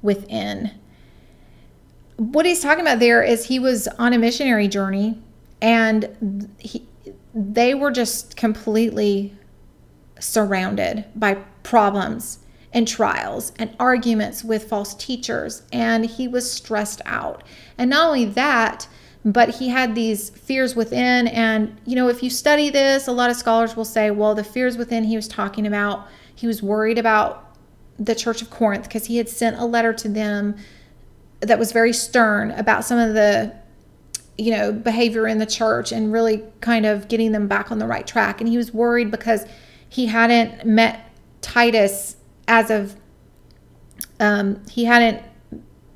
within. 0.00 0.70
What 2.16 2.46
he's 2.46 2.60
talking 2.60 2.82
about 2.82 2.98
there 2.98 3.22
is 3.22 3.46
he 3.46 3.58
was 3.58 3.88
on 3.98 4.12
a 4.12 4.18
missionary 4.18 4.68
journey 4.68 5.20
and 5.62 6.50
he, 6.58 6.86
they 7.34 7.74
were 7.74 7.90
just 7.90 8.36
completely 8.36 9.34
surrounded 10.18 11.04
by 11.14 11.34
problems 11.62 12.40
and 12.72 12.86
trials 12.86 13.52
and 13.58 13.74
arguments 13.80 14.44
with 14.44 14.68
false 14.68 14.94
teachers, 14.94 15.62
and 15.72 16.06
he 16.06 16.28
was 16.28 16.50
stressed 16.50 17.00
out. 17.04 17.42
And 17.78 17.90
not 17.90 18.06
only 18.06 18.26
that, 18.26 18.88
but 19.24 19.50
he 19.56 19.68
had 19.68 19.94
these 19.94 20.30
fears 20.30 20.74
within. 20.74 21.28
And, 21.28 21.78
you 21.84 21.96
know, 21.96 22.08
if 22.08 22.22
you 22.22 22.30
study 22.30 22.70
this, 22.70 23.06
a 23.06 23.12
lot 23.12 23.30
of 23.30 23.36
scholars 23.36 23.76
will 23.76 23.84
say, 23.84 24.10
well, 24.10 24.34
the 24.34 24.44
fears 24.44 24.76
within 24.76 25.04
he 25.04 25.16
was 25.16 25.28
talking 25.28 25.66
about, 25.66 26.06
he 26.34 26.46
was 26.46 26.62
worried 26.62 26.98
about 26.98 27.56
the 27.98 28.14
Church 28.14 28.40
of 28.40 28.50
Corinth 28.50 28.84
because 28.84 29.06
he 29.06 29.18
had 29.18 29.28
sent 29.28 29.58
a 29.58 29.64
letter 29.64 29.92
to 29.92 30.08
them 30.08 30.56
that 31.40 31.58
was 31.58 31.72
very 31.72 31.92
stern 31.92 32.50
about 32.52 32.84
some 32.84 32.98
of 32.98 33.14
the 33.14 33.54
you 34.40 34.50
know 34.50 34.72
behavior 34.72 35.26
in 35.26 35.38
the 35.38 35.46
church 35.46 35.92
and 35.92 36.12
really 36.12 36.42
kind 36.60 36.86
of 36.86 37.08
getting 37.08 37.32
them 37.32 37.46
back 37.46 37.70
on 37.70 37.78
the 37.78 37.86
right 37.86 38.06
track 38.06 38.40
and 38.40 38.48
he 38.48 38.56
was 38.56 38.72
worried 38.72 39.10
because 39.10 39.44
he 39.88 40.06
hadn't 40.06 40.64
met 40.64 41.10
Titus 41.40 42.16
as 42.48 42.70
of 42.70 42.96
um, 44.18 44.62
he 44.68 44.84
hadn't 44.84 45.22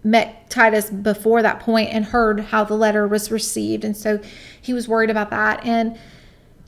met 0.04 0.50
Titus 0.50 0.90
before 0.90 1.42
that 1.42 1.60
point 1.60 1.90
and 1.92 2.04
heard 2.04 2.40
how 2.40 2.62
the 2.62 2.74
letter 2.74 3.08
was 3.08 3.30
received. 3.30 3.84
And 3.84 3.96
so 3.96 4.20
he 4.60 4.72
was 4.72 4.86
worried 4.86 5.10
about 5.10 5.30
that. 5.30 5.64
And, 5.64 5.98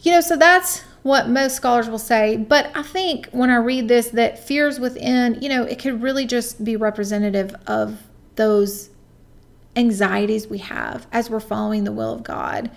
you 0.01 0.11
know, 0.11 0.23
so 0.23 0.37
that's 0.37 0.81
what 1.03 1.29
most 1.29 1.57
scholars 1.57 1.89
will 1.89 1.99
say. 1.99 2.37
But 2.37 2.71
I 2.75 2.83
think 2.83 3.29
when 3.31 3.51
I 3.51 3.57
read 3.57 3.89
this, 3.89 4.09
that 4.11 4.39
fears 4.39 4.81
within, 4.81 5.39
you 5.43 5.49
know, 5.49 5.65
it 5.65 5.79
could 5.79 6.03
really 6.03 6.27
just 6.27 6.65
be 6.65 6.77
representative 6.77 7.55
of 7.67 8.03
those 8.37 8.89
anxieties 9.77 10.49
we 10.49 10.59
have 10.59 11.07
as 11.13 11.31
we're 11.31 11.41
following 11.41 11.85
the 11.85 11.93
will 11.93 12.13
of 12.13 12.23
God. 12.23 12.71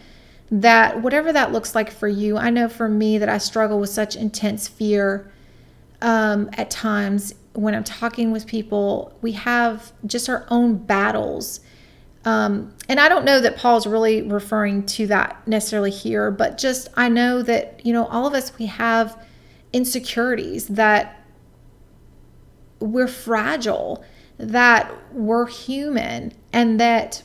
That 0.52 1.02
whatever 1.02 1.32
that 1.32 1.52
looks 1.52 1.76
like 1.76 1.92
for 1.92 2.08
you, 2.08 2.38
I 2.38 2.50
know 2.50 2.68
for 2.68 2.90
me 2.90 3.18
that 3.18 3.30
I 3.30 3.38
struggle 3.38 3.80
with 3.80 3.90
such 3.90 4.16
intense 4.16 4.68
fear 4.68 5.32
um, 6.02 6.50
at 6.54 6.70
times 6.70 7.34
when 7.54 7.76
I'm 7.76 7.84
talking 7.84 8.32
with 8.32 8.46
people, 8.46 9.14
we 9.22 9.34
have 9.34 9.92
just 10.06 10.30
our 10.30 10.46
own 10.50 10.78
battles. 10.78 11.60
Um, 12.26 12.74
and 12.88 13.00
I 13.00 13.10
don't 13.10 13.26
know 13.26 13.40
that 13.40 13.58
Paul's 13.58 13.88
really 13.88 14.22
referring 14.22 14.86
to 14.88 15.08
that 15.08 15.48
necessarily 15.48 15.92
here, 15.92 16.32
but 16.32 16.58
just 16.58 16.90
I 16.96 17.10
know 17.10 17.42
that, 17.44 17.86
you 17.86 17.94
know, 17.94 18.06
all 18.08 18.28
of 18.28 18.34
us, 18.34 18.58
we 18.58 18.68
have 18.68 19.22
insecurities 19.74 20.68
that 20.68 21.24
we're 22.80 23.08
fragile, 23.08 24.04
that 24.39 24.91
we're 25.13 25.47
human, 25.47 26.34
and 26.52 26.80
that 26.80 27.21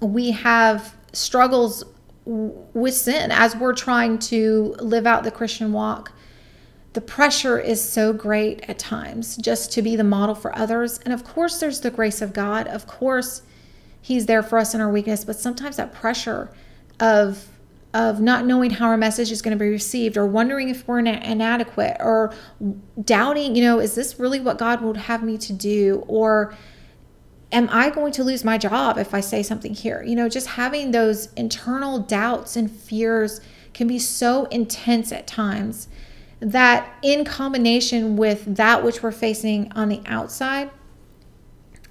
we 0.00 0.32
have 0.32 0.94
struggles 1.12 1.82
with 2.24 2.92
sin 2.92 3.30
as 3.30 3.56
we're 3.56 3.72
trying 3.72 4.18
to 4.18 4.74
live 4.80 5.06
out 5.06 5.24
the 5.24 5.30
Christian 5.30 5.72
walk 5.72 6.12
the 6.96 7.00
pressure 7.02 7.58
is 7.58 7.86
so 7.86 8.14
great 8.14 8.64
at 8.70 8.78
times 8.78 9.36
just 9.36 9.70
to 9.72 9.82
be 9.82 9.96
the 9.96 10.02
model 10.02 10.34
for 10.34 10.56
others. 10.56 10.98
And 11.04 11.12
of 11.12 11.24
course, 11.24 11.60
there's 11.60 11.82
the 11.82 11.90
grace 11.90 12.22
of 12.22 12.32
God. 12.32 12.66
Of 12.66 12.86
course, 12.86 13.42
He's 14.00 14.24
there 14.24 14.42
for 14.42 14.58
us 14.58 14.74
in 14.74 14.80
our 14.80 14.90
weakness, 14.90 15.22
but 15.22 15.36
sometimes 15.38 15.76
that 15.76 15.92
pressure 15.92 16.50
of 16.98 17.48
of 17.94 18.20
not 18.20 18.44
knowing 18.44 18.70
how 18.70 18.86
our 18.86 18.96
message 18.96 19.30
is 19.30 19.40
going 19.40 19.56
to 19.56 19.62
be 19.62 19.70
received 19.70 20.16
or 20.16 20.26
wondering 20.26 20.68
if 20.68 20.86
we're 20.86 20.98
inadequate 20.98 21.96
or 22.00 22.34
doubting, 23.02 23.56
you 23.56 23.62
know, 23.62 23.78
is 23.78 23.94
this 23.94 24.18
really 24.18 24.40
what 24.40 24.58
God 24.58 24.82
would 24.82 24.96
have 24.96 25.22
me 25.22 25.38
to 25.38 25.52
do 25.52 26.04
or 26.06 26.54
am 27.52 27.68
I 27.70 27.90
going 27.90 28.12
to 28.12 28.24
lose 28.24 28.44
my 28.44 28.58
job 28.58 28.98
if 28.98 29.14
I 29.14 29.20
say 29.20 29.42
something 29.42 29.72
here? 29.74 30.02
You 30.02 30.14
know, 30.14 30.28
just 30.28 30.48
having 30.48 30.90
those 30.90 31.32
internal 31.34 31.98
doubts 31.98 32.56
and 32.56 32.70
fears 32.70 33.40
can 33.72 33.86
be 33.86 33.98
so 33.98 34.44
intense 34.46 35.12
at 35.12 35.26
times 35.26 35.88
that 36.40 36.98
in 37.02 37.24
combination 37.24 38.16
with 38.16 38.56
that 38.56 38.84
which 38.84 39.02
we're 39.02 39.12
facing 39.12 39.72
on 39.72 39.88
the 39.88 40.02
outside, 40.06 40.70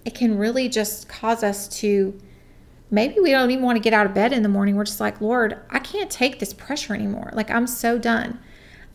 it 0.03 0.13
can 0.13 0.37
really 0.37 0.69
just 0.69 1.09
cause 1.09 1.43
us 1.43 1.67
to 1.67 2.19
maybe 2.95 3.19
we 3.19 3.31
don't 3.31 3.51
even 3.51 3.63
want 3.63 3.75
to 3.75 3.81
get 3.81 3.93
out 3.93 4.05
of 4.05 4.13
bed 4.13 4.33
in 4.33 4.41
the 4.41 4.49
morning. 4.49 4.75
We're 4.75 4.85
just 4.85 5.01
like, 5.01 5.21
Lord, 5.21 5.59
I 5.69 5.79
can't 5.79 6.09
take 6.09 6.39
this 6.39 6.53
pressure 6.53 6.95
anymore. 6.95 7.29
Like, 7.33 7.51
I'm 7.51 7.67
so 7.67 7.99
done. 7.99 8.39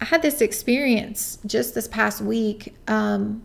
I 0.00 0.06
had 0.06 0.22
this 0.22 0.40
experience 0.40 1.38
just 1.46 1.74
this 1.74 1.86
past 1.86 2.22
week. 2.22 2.74
Um, 2.88 3.42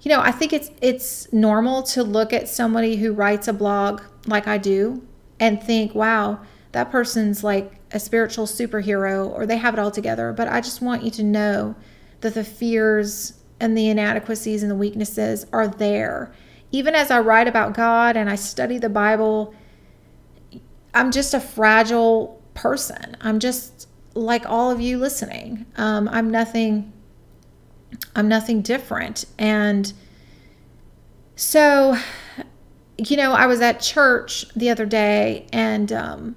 you 0.00 0.08
know, 0.08 0.20
I 0.20 0.32
think 0.32 0.52
it's 0.52 0.70
it's 0.80 1.32
normal 1.32 1.82
to 1.84 2.02
look 2.02 2.32
at 2.32 2.48
somebody 2.48 2.96
who 2.96 3.12
writes 3.12 3.46
a 3.46 3.52
blog 3.52 4.02
like 4.26 4.48
I 4.48 4.58
do 4.58 5.06
and 5.38 5.62
think, 5.62 5.94
wow, 5.94 6.40
that 6.72 6.90
person's 6.90 7.44
like 7.44 7.78
a 7.92 8.00
spiritual 8.00 8.46
superhero 8.46 9.30
or 9.30 9.46
they 9.46 9.58
have 9.58 9.74
it 9.74 9.80
all 9.80 9.90
together. 9.90 10.32
But 10.32 10.48
I 10.48 10.60
just 10.60 10.80
want 10.80 11.04
you 11.04 11.10
to 11.12 11.22
know 11.22 11.74
that 12.20 12.34
the 12.34 12.44
fears 12.44 13.34
and 13.60 13.76
the 13.76 13.88
inadequacies 13.88 14.62
and 14.62 14.70
the 14.70 14.76
weaknesses 14.76 15.46
are 15.52 15.68
there. 15.68 16.32
Even 16.74 16.96
as 16.96 17.12
I 17.12 17.20
write 17.20 17.46
about 17.46 17.72
God 17.72 18.16
and 18.16 18.28
I 18.28 18.34
study 18.34 18.78
the 18.78 18.88
Bible, 18.88 19.54
I'm 20.92 21.12
just 21.12 21.32
a 21.32 21.38
fragile 21.38 22.42
person. 22.54 23.16
I'm 23.20 23.38
just 23.38 23.86
like 24.14 24.44
all 24.44 24.72
of 24.72 24.80
you 24.80 24.98
listening. 24.98 25.66
Um, 25.76 26.08
I'm 26.08 26.32
nothing. 26.32 26.92
I'm 28.16 28.26
nothing 28.26 28.60
different. 28.60 29.24
And 29.38 29.92
so, 31.36 31.96
you 32.98 33.16
know, 33.18 33.34
I 33.34 33.46
was 33.46 33.60
at 33.60 33.78
church 33.78 34.44
the 34.56 34.68
other 34.70 34.84
day, 34.84 35.46
and 35.52 35.92
um, 35.92 36.34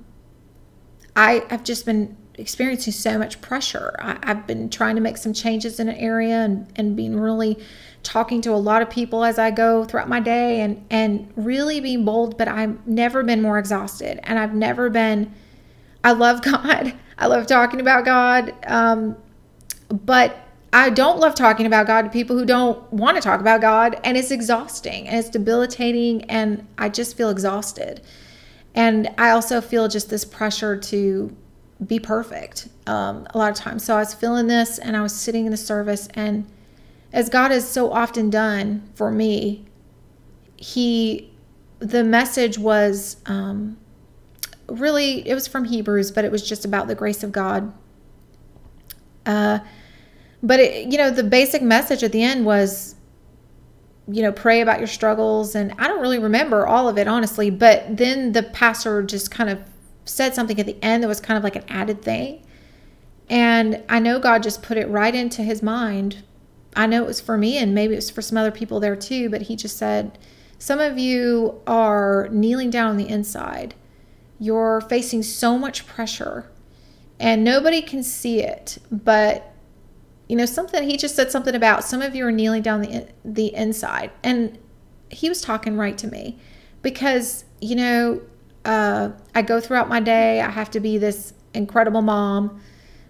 I 1.15 1.47
I've 1.50 1.63
just 1.63 1.84
been 1.84 2.15
experiencing 2.36 2.93
so 2.93 3.17
much 3.17 3.41
pressure. 3.41 3.95
I, 3.97 4.19
have 4.21 4.45
been 4.45 4.69
trying 4.69 4.97
to 4.97 5.02
make 5.02 5.17
some 5.17 5.34
changes 5.34 5.80
in 5.80 5.89
an 5.89 5.95
area 5.95 6.45
and, 6.45 6.71
and 6.76 6.95
being 6.95 7.19
really 7.19 7.58
talking 8.07 8.41
to 8.41 8.51
a 8.51 8.55
lot 8.55 8.81
of 8.81 8.89
people 8.89 9.25
as 9.25 9.37
I 9.37 9.51
go 9.51 9.83
throughout 9.83 10.07
my 10.07 10.21
day 10.21 10.61
and, 10.61 10.83
and 10.89 11.31
really 11.35 11.81
being 11.81 12.05
bold, 12.05 12.37
but 12.37 12.47
I've 12.47 12.87
never 12.87 13.21
been 13.21 13.41
more 13.41 13.59
exhausted. 13.59 14.19
And 14.23 14.39
I've 14.39 14.55
never 14.55 14.89
been, 14.89 15.33
I 16.03 16.13
love 16.13 16.41
God. 16.53 16.93
I 17.17 17.27
love 17.27 17.47
talking 17.47 17.81
about 17.81 18.05
God. 18.05 18.53
Um, 18.65 19.17
but 19.89 20.37
I 20.71 20.89
don't 20.89 21.19
love 21.19 21.35
talking 21.35 21.65
about 21.65 21.87
God 21.87 22.03
to 22.03 22.09
people 22.09 22.37
who 22.37 22.45
don't 22.45 22.91
want 22.93 23.17
to 23.17 23.21
talk 23.21 23.41
about 23.41 23.59
God. 23.59 23.99
And 24.05 24.17
it's 24.17 24.31
exhausting 24.31 25.07
and 25.07 25.17
it's 25.17 25.29
debilitating. 25.29 26.23
And 26.25 26.65
I 26.77 26.87
just 26.87 27.17
feel 27.17 27.29
exhausted. 27.29 28.01
And 28.73 29.09
I 29.17 29.31
also 29.31 29.59
feel 29.59 29.87
just 29.89 30.09
this 30.09 30.23
pressure 30.23 30.77
to 30.77 31.35
be 31.85 31.99
perfect 31.99 32.69
um, 32.87 33.27
a 33.33 33.37
lot 33.37 33.51
of 33.51 33.57
times. 33.57 33.83
So 33.83 33.95
I 33.95 33.99
was 33.99 34.13
feeling 34.13 34.47
this 34.47 34.79
and 34.79 34.95
I 34.95 35.01
was 35.01 35.13
sitting 35.13 35.45
in 35.45 35.51
the 35.51 35.57
service, 35.57 36.07
and 36.13 36.47
as 37.17 37.30
God 37.30 37.49
has 37.49 37.67
so 37.67 37.91
often 37.91 38.30
done 38.30 38.88
for 38.93 39.10
me, 39.10 39.65
He, 40.56 41.32
the 41.80 42.03
message 42.03 42.60
was 42.60 43.17
um, 43.25 43.75
really, 44.67 45.27
it 45.27 45.34
was 45.34 45.47
from 45.47 45.63
Hebrews, 45.63 46.12
but 46.12 46.25
it 46.25 46.32
was 46.32 46.47
just 46.47 46.63
about 46.63 46.88
the 46.88 46.93
grace 46.93 47.23
of 47.23 47.32
God. 47.32 47.73
Uh, 49.25 49.60
but 50.43 50.60
it, 50.60 50.91
you 50.91 50.99
know, 50.99 51.10
the 51.10 51.23
basic 51.23 51.63
message 51.63 52.03
at 52.03 52.12
the 52.12 52.21
end 52.21 52.45
was, 52.45 52.93
you 54.08 54.21
know, 54.21 54.32
pray 54.32 54.62
about 54.62 54.77
your 54.77 54.88
struggles. 54.88 55.56
And 55.56 55.73
I 55.80 55.88
don't 55.88 56.01
really 56.01 56.19
remember 56.19 56.67
all 56.67 56.88
of 56.88 56.99
it, 56.99 57.08
honestly. 57.08 57.49
But 57.49 57.97
then 57.97 58.34
the 58.34 58.43
pastor 58.43 59.01
just 59.01 59.32
kind 59.32 59.49
of 59.49 59.60
said 60.06 60.36
something 60.36 60.60
at 60.60 60.67
the 60.67 60.77
end 60.84 61.01
that 61.01 61.08
was 61.08 61.19
kind 61.19 61.36
of 61.36 61.43
like 61.43 61.56
an 61.56 61.65
added 61.67 62.03
thing. 62.03 62.45
And 63.27 63.84
I 63.89 63.97
know 63.97 64.19
God 64.19 64.43
just 64.43 64.62
put 64.62 64.77
it 64.77 64.88
right 64.88 65.15
into 65.15 65.41
his 65.41 65.63
mind. 65.63 66.23
I 66.77 66.85
know 66.85 67.03
it 67.03 67.07
was 67.07 67.19
for 67.19 67.37
me 67.37 67.57
and 67.57 67.73
maybe 67.73 67.93
it 67.93 67.97
was 67.97 68.11
for 68.11 68.21
some 68.21 68.37
other 68.37 68.51
people 68.51 68.79
there 68.79 68.95
too, 68.95 69.29
but 69.29 69.41
he 69.41 69.55
just 69.55 69.77
said, 69.77 70.17
Some 70.59 70.79
of 70.79 70.97
you 70.97 71.59
are 71.65 72.29
kneeling 72.31 72.69
down 72.69 72.91
on 72.91 72.97
the 72.97 73.09
inside. 73.09 73.73
You're 74.39 74.81
facing 74.81 75.23
so 75.23 75.57
much 75.57 75.87
pressure 75.87 76.51
and 77.19 77.43
nobody 77.43 77.81
can 77.81 78.03
see 78.03 78.43
it. 78.43 78.77
But, 78.91 79.51
you 80.29 80.35
know, 80.35 80.45
something, 80.45 80.87
he 80.87 80.97
just 80.97 81.15
said 81.15 81.31
something 81.31 81.55
about 81.55 81.83
some 81.83 82.03
of 82.03 82.15
you 82.15 82.25
are 82.27 82.31
kneeling 82.31 82.61
down 82.61 82.81
the, 82.81 83.07
the 83.25 83.53
inside. 83.55 84.11
And 84.23 84.59
he 85.09 85.29
was 85.29 85.41
talking 85.41 85.77
right 85.77 85.97
to 85.97 86.07
me 86.07 86.39
because, 86.83 87.45
you 87.59 87.75
know, 87.75 88.21
uh, 88.65 89.09
I 89.33 89.41
go 89.41 89.59
throughout 89.59 89.89
my 89.89 89.99
day. 89.99 90.41
I 90.41 90.49
have 90.51 90.69
to 90.71 90.79
be 90.79 90.99
this 90.99 91.33
incredible 91.55 92.03
mom, 92.03 92.61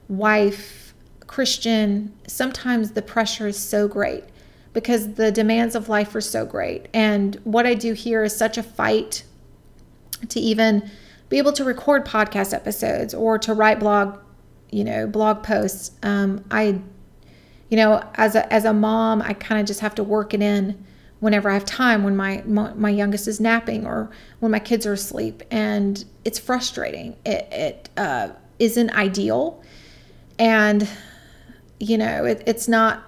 wife, 0.08 0.87
Christian. 1.28 2.14
Sometimes 2.28 2.92
the 2.92 3.02
pressure 3.02 3.48
is 3.48 3.58
so 3.58 3.88
great 3.88 4.24
because 4.74 5.14
the 5.14 5.32
demands 5.32 5.76
of 5.76 5.90
life 5.90 6.14
are 6.16 6.22
so 6.22 6.46
great. 6.46 6.88
And 6.94 7.36
what 7.44 7.66
I 7.66 7.74
do 7.74 7.94
here 7.94 8.24
is 8.24 8.36
such 8.36 8.58
a 8.58 8.64
fight 8.64 9.24
to 10.30 10.40
even 10.40 10.90
be 11.30 11.38
able 11.38 11.54
to 11.54 11.64
record 11.64 12.06
podcast 12.06 12.54
episodes 12.54 13.14
or 13.14 13.38
to 13.40 13.54
write 13.54 13.80
blog, 13.80 14.20
you 14.72 14.84
know, 14.84 15.08
blog 15.08 15.44
posts. 15.44 15.92
Um, 16.04 16.44
I, 16.50 16.80
you 17.70 17.78
know, 17.78 18.04
as 18.16 18.36
a 18.36 18.52
as 18.52 18.66
a 18.66 18.74
mom, 18.74 19.22
I 19.22 19.34
kind 19.34 19.60
of 19.60 19.68
just 19.68 19.82
have 19.82 19.96
to 19.96 20.04
work 20.04 20.34
it 20.34 20.42
in 20.42 20.86
whenever 21.20 21.50
I 21.50 21.54
have 21.54 21.66
time 21.66 22.04
when 22.04 22.16
my, 22.16 22.44
my, 22.46 22.74
my 22.74 22.90
youngest 22.90 23.28
is 23.28 23.40
napping 23.40 23.86
or 23.86 24.10
when 24.40 24.52
my 24.52 24.60
kids 24.60 24.86
are 24.86 24.94
asleep 24.94 25.42
and 25.50 26.06
it's 26.26 26.38
frustrating 26.38 27.16
it, 27.26 27.48
it 27.52 27.90
uh, 27.98 28.30
not 28.60 28.96
ideal 28.96 29.64
and 30.38 30.88
you 31.80 31.98
know 31.98 32.26
it, 32.26 32.44
it's 32.46 32.68
not 32.68 33.04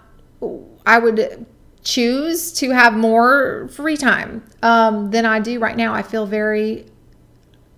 I 0.86 1.00
would 1.00 1.46
choose 1.84 2.52
to 2.54 2.72
have 2.72 2.94
more 2.94 3.70
free 3.72 3.98
time 3.98 4.44
um, 4.62 5.12
than 5.12 5.26
I 5.26 5.40
do 5.40 5.60
right 5.60 5.78
now. 5.78 5.94
I 5.94 6.04
feel 6.04 6.26
very 6.26 6.86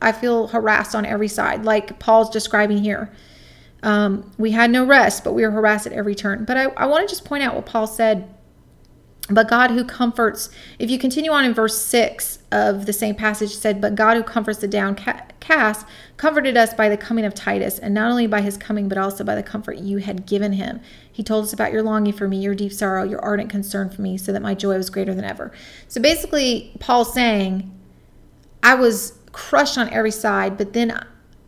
I 0.01 0.11
feel 0.11 0.47
harassed 0.47 0.95
on 0.95 1.05
every 1.05 1.27
side 1.27 1.63
like 1.63 1.99
Paul's 1.99 2.29
describing 2.29 2.77
here. 2.77 3.11
Um, 3.83 4.31
we 4.37 4.51
had 4.51 4.69
no 4.69 4.85
rest 4.85 5.23
but 5.23 5.33
we 5.33 5.43
were 5.43 5.51
harassed 5.51 5.87
at 5.87 5.93
every 5.93 6.15
turn. 6.15 6.45
But 6.45 6.57
I, 6.57 6.65
I 6.65 6.85
want 6.85 7.07
to 7.07 7.11
just 7.11 7.25
point 7.25 7.43
out 7.43 7.55
what 7.55 7.65
Paul 7.65 7.87
said 7.87 8.33
but 9.31 9.47
God 9.47 9.71
who 9.71 9.83
comforts, 9.83 10.49
if 10.79 10.89
you 10.89 10.97
continue 10.97 11.31
on 11.31 11.45
in 11.45 11.53
verse 11.53 11.77
6 11.85 12.39
of 12.51 12.85
the 12.85 12.93
same 12.93 13.15
passage, 13.15 13.55
said, 13.55 13.79
But 13.81 13.95
God 13.95 14.17
who 14.17 14.23
comforts 14.23 14.59
the 14.59 14.67
downcast 14.67 15.85
comforted 16.17 16.55
us 16.55 16.73
by 16.73 16.87
the 16.87 16.97
coming 16.97 17.25
of 17.25 17.33
Titus, 17.33 17.79
and 17.79 17.93
not 17.93 18.09
only 18.09 18.27
by 18.27 18.41
his 18.41 18.57
coming, 18.57 18.87
but 18.87 18.97
also 18.97 19.23
by 19.23 19.35
the 19.35 19.43
comfort 19.43 19.77
you 19.77 19.97
had 19.97 20.25
given 20.25 20.53
him. 20.53 20.79
He 21.11 21.23
told 21.23 21.45
us 21.45 21.53
about 21.53 21.71
your 21.71 21.83
longing 21.83 22.13
for 22.13 22.27
me, 22.27 22.37
your 22.37 22.55
deep 22.55 22.71
sorrow, 22.71 23.03
your 23.03 23.19
ardent 23.19 23.49
concern 23.49 23.89
for 23.89 24.01
me, 24.01 24.17
so 24.17 24.31
that 24.31 24.41
my 24.41 24.53
joy 24.53 24.77
was 24.77 24.89
greater 24.89 25.13
than 25.13 25.25
ever. 25.25 25.51
So 25.87 26.01
basically, 26.01 26.71
Paul's 26.79 27.13
saying, 27.13 27.71
I 28.63 28.75
was 28.75 29.17
crushed 29.31 29.77
on 29.77 29.89
every 29.89 30.11
side, 30.11 30.57
but 30.57 30.73
then 30.73 31.05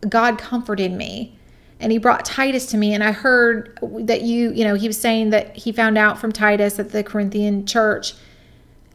God 0.08 0.38
comforted 0.38 0.92
me 0.92 1.33
and 1.84 1.92
he 1.92 1.98
brought 1.98 2.24
Titus 2.24 2.64
to 2.66 2.78
me 2.78 2.94
and 2.94 3.04
I 3.04 3.12
heard 3.12 3.78
that 3.82 4.22
you, 4.22 4.52
you 4.52 4.64
know, 4.64 4.74
he 4.74 4.86
was 4.86 4.98
saying 4.98 5.30
that 5.30 5.54
he 5.54 5.70
found 5.70 5.98
out 5.98 6.18
from 6.18 6.32
Titus 6.32 6.74
that 6.74 6.92
the 6.92 7.04
Corinthian 7.04 7.66
church 7.66 8.14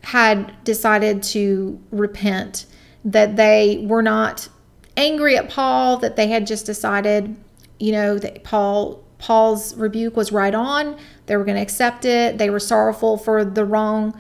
had 0.02 0.52
decided 0.64 1.22
to 1.22 1.80
repent, 1.92 2.66
that 3.06 3.36
they 3.36 3.86
were 3.88 4.02
not 4.02 4.50
angry 4.98 5.38
at 5.38 5.52
Paul, 5.52 5.98
that 5.98 6.16
they 6.16 6.30
had 6.30 6.48
just 6.48 6.66
decided, 6.66 7.36
you 7.78 7.92
know, 7.92 8.18
that 8.18 8.44
Paul 8.44 9.04
Paul's 9.20 9.76
rebuke 9.76 10.18
was 10.18 10.32
right 10.32 10.56
on. 10.56 10.98
They 11.28 11.38
were 11.38 11.44
going 11.44 11.58
to 11.58 11.62
accept 11.62 12.06
it. 12.06 12.40
They 12.40 12.50
were 12.50 12.60
sorrowful 12.60 13.18
for 13.18 13.46
the 13.46 13.66
wrong 13.66 14.20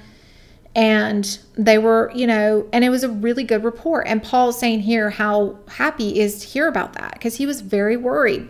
and 0.75 1.39
they 1.57 1.77
were, 1.77 2.11
you 2.13 2.27
know, 2.27 2.67
and 2.71 2.83
it 2.83 2.89
was 2.89 3.03
a 3.03 3.09
really 3.09 3.43
good 3.43 3.63
report. 3.63 4.05
And 4.07 4.21
Paul's 4.21 4.59
saying 4.59 4.81
here 4.81 5.09
how 5.09 5.57
happy 5.67 6.19
is 6.19 6.41
to 6.41 6.47
hear 6.47 6.67
about 6.67 6.93
that 6.93 7.13
because 7.13 7.35
he 7.37 7.45
was 7.45 7.61
very 7.61 7.97
worried. 7.97 8.47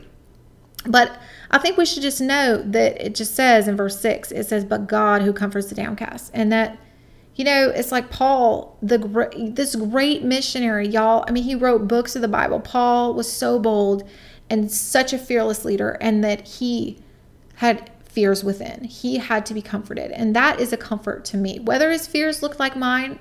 But 0.89 1.21
I 1.51 1.59
think 1.59 1.77
we 1.77 1.85
should 1.85 2.01
just 2.01 2.19
know 2.19 2.57
that 2.57 2.99
it 2.99 3.15
just 3.15 3.35
says 3.35 3.67
in 3.67 3.77
verse 3.77 3.99
6, 3.99 4.31
it 4.31 4.47
says, 4.47 4.65
But 4.65 4.87
God 4.87 5.21
who 5.21 5.31
comforts 5.31 5.69
the 5.69 5.75
downcast. 5.75 6.31
And 6.33 6.51
that, 6.51 6.77
you 7.35 7.45
know, 7.45 7.69
it's 7.69 7.91
like 7.91 8.09
Paul, 8.09 8.75
the 8.81 8.97
this 9.53 9.75
great 9.75 10.23
missionary, 10.23 10.87
y'all. 10.87 11.23
I 11.27 11.31
mean, 11.31 11.43
he 11.43 11.55
wrote 11.55 11.87
books 11.87 12.15
of 12.15 12.23
the 12.23 12.27
Bible. 12.27 12.59
Paul 12.59 13.13
was 13.13 13.31
so 13.31 13.59
bold 13.59 14.09
and 14.49 14.71
such 14.71 15.13
a 15.13 15.19
fearless 15.19 15.63
leader, 15.63 15.91
and 16.01 16.23
that 16.23 16.47
he 16.47 16.97
had 17.55 17.91
fears 18.03 18.43
within. 18.43 18.83
He 18.83 19.17
had 19.17 19.45
to 19.45 19.53
be 19.53 19.61
comforted, 19.61 20.11
and 20.11 20.35
that 20.35 20.59
is 20.59 20.73
a 20.73 20.77
comfort 20.77 21.23
to 21.25 21.37
me. 21.37 21.59
Whether 21.59 21.91
his 21.91 22.07
fears 22.07 22.41
look 22.41 22.59
like 22.59 22.75
mine, 22.75 23.19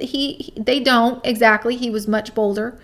he 0.00 0.54
they 0.56 0.80
don't 0.80 1.24
exactly. 1.26 1.76
He 1.76 1.90
was 1.90 2.08
much 2.08 2.34
bolder, 2.34 2.80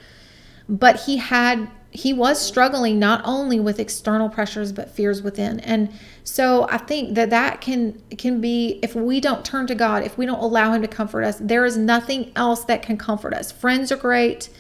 but 0.69 1.01
he 1.01 1.17
had 1.17 1.71
he 1.91 2.13
was 2.13 2.41
struggling 2.41 2.99
not 2.99 3.23
only 3.25 3.59
with 3.59 3.81
external 3.81 4.29
pressures 4.29 4.73
but 4.73 4.91
fears 4.91 5.23
within. 5.23 5.61
And 5.61 5.91
so 6.25 6.67
i 6.69 6.77
think 6.77 7.15
that 7.15 7.31
that 7.31 7.61
can 7.63 7.99
can 8.19 8.41
be 8.41 8.79
if 8.83 8.95
we 8.95 9.19
don't 9.19 9.47
turn 9.47 9.67
to 9.67 9.75
god 9.75 10.03
if 10.03 10.19
we 10.19 10.27
don't 10.27 10.41
allow 10.41 10.73
him 10.73 10.83
to 10.83 10.89
comfort 10.89 11.23
us 11.23 11.39
there 11.41 11.65
is 11.65 11.79
nothing 11.79 12.31
else 12.37 12.65
that 12.65 12.83
can 12.83 12.97
comfort 12.99 13.33
us. 13.33 13.51
Friends 13.51 13.91
are 13.91 13.97
great. 13.97 14.51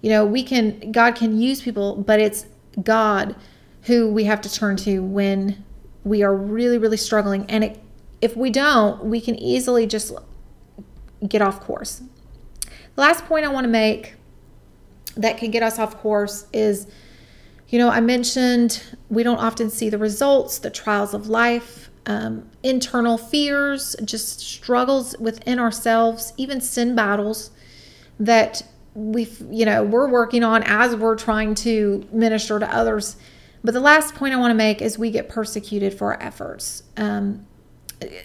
You 0.00 0.10
know 0.10 0.24
we 0.24 0.42
can 0.42 0.90
god 0.90 1.14
can 1.14 1.38
use 1.38 1.60
people 1.60 1.96
but 1.96 2.18
it's 2.18 2.46
god 2.82 3.36
who 3.82 4.10
we 4.10 4.24
have 4.24 4.40
to 4.40 4.52
turn 4.52 4.76
to 4.76 5.00
when 5.00 5.62
we 6.04 6.22
are 6.22 6.34
really 6.34 6.78
really 6.78 6.96
struggling. 6.96 7.44
And 7.50 7.64
it, 7.64 7.80
if 8.22 8.36
we 8.36 8.50
don't 8.50 9.04
we 9.04 9.20
can 9.20 9.36
easily 9.36 9.86
just 9.86 10.12
get 11.28 11.42
off 11.42 11.60
course. 11.60 12.02
The 12.94 13.00
last 13.00 13.26
point 13.26 13.44
I 13.44 13.48
want 13.48 13.64
to 13.64 13.70
make 13.70 14.14
that 15.16 15.38
can 15.38 15.50
get 15.50 15.62
us 15.62 15.78
off 15.78 15.98
course 15.98 16.46
is 16.52 16.86
you 17.72 17.78
know, 17.78 17.88
I 17.88 18.00
mentioned 18.00 18.82
we 19.08 19.22
don't 19.22 19.38
often 19.38 19.70
see 19.70 19.88
the 19.88 19.96
results, 19.96 20.58
the 20.58 20.68
trials 20.68 21.14
of 21.14 21.28
life, 21.28 21.88
um, 22.04 22.50
internal 22.62 23.16
fears, 23.16 23.96
just 24.04 24.40
struggles 24.40 25.16
within 25.18 25.58
ourselves, 25.58 26.34
even 26.36 26.60
sin 26.60 26.94
battles 26.94 27.50
that 28.20 28.62
we, 28.94 29.26
you 29.50 29.64
know, 29.64 29.82
we're 29.84 30.08
working 30.08 30.44
on 30.44 30.62
as 30.64 30.94
we're 30.94 31.16
trying 31.16 31.54
to 31.54 32.06
minister 32.12 32.58
to 32.58 32.74
others. 32.74 33.16
But 33.64 33.72
the 33.72 33.80
last 33.80 34.14
point 34.16 34.34
I 34.34 34.36
want 34.36 34.50
to 34.50 34.56
make 34.56 34.82
is 34.82 34.98
we 34.98 35.10
get 35.10 35.30
persecuted 35.30 35.94
for 35.94 36.12
our 36.12 36.22
efforts. 36.22 36.82
Um, 36.98 37.46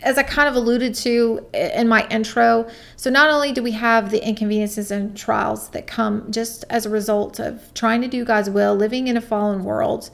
as 0.01 0.17
I 0.17 0.23
kind 0.23 0.49
of 0.49 0.55
alluded 0.55 0.93
to 0.95 1.45
in 1.53 1.87
my 1.87 2.07
intro, 2.09 2.69
so 2.95 3.09
not 3.09 3.29
only 3.29 3.51
do 3.51 3.63
we 3.63 3.71
have 3.71 4.11
the 4.11 4.25
inconveniences 4.25 4.91
and 4.91 5.15
trials 5.15 5.69
that 5.69 5.87
come 5.87 6.31
just 6.31 6.63
as 6.69 6.85
a 6.85 6.89
result 6.89 7.39
of 7.39 7.73
trying 7.73 8.01
to 8.01 8.07
do 8.07 8.25
God's 8.25 8.49
will, 8.49 8.75
living 8.75 9.07
in 9.07 9.17
a 9.17 9.21
fallen 9.21 9.63
world, 9.63 10.09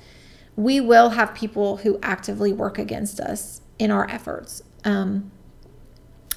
we 0.55 0.79
will 0.79 1.09
have 1.09 1.33
people 1.33 1.77
who 1.77 1.99
actively 2.01 2.53
work 2.53 2.77
against 2.77 3.19
us 3.19 3.61
in 3.79 3.91
our 3.91 4.09
efforts. 4.09 4.61
Um, 4.85 5.31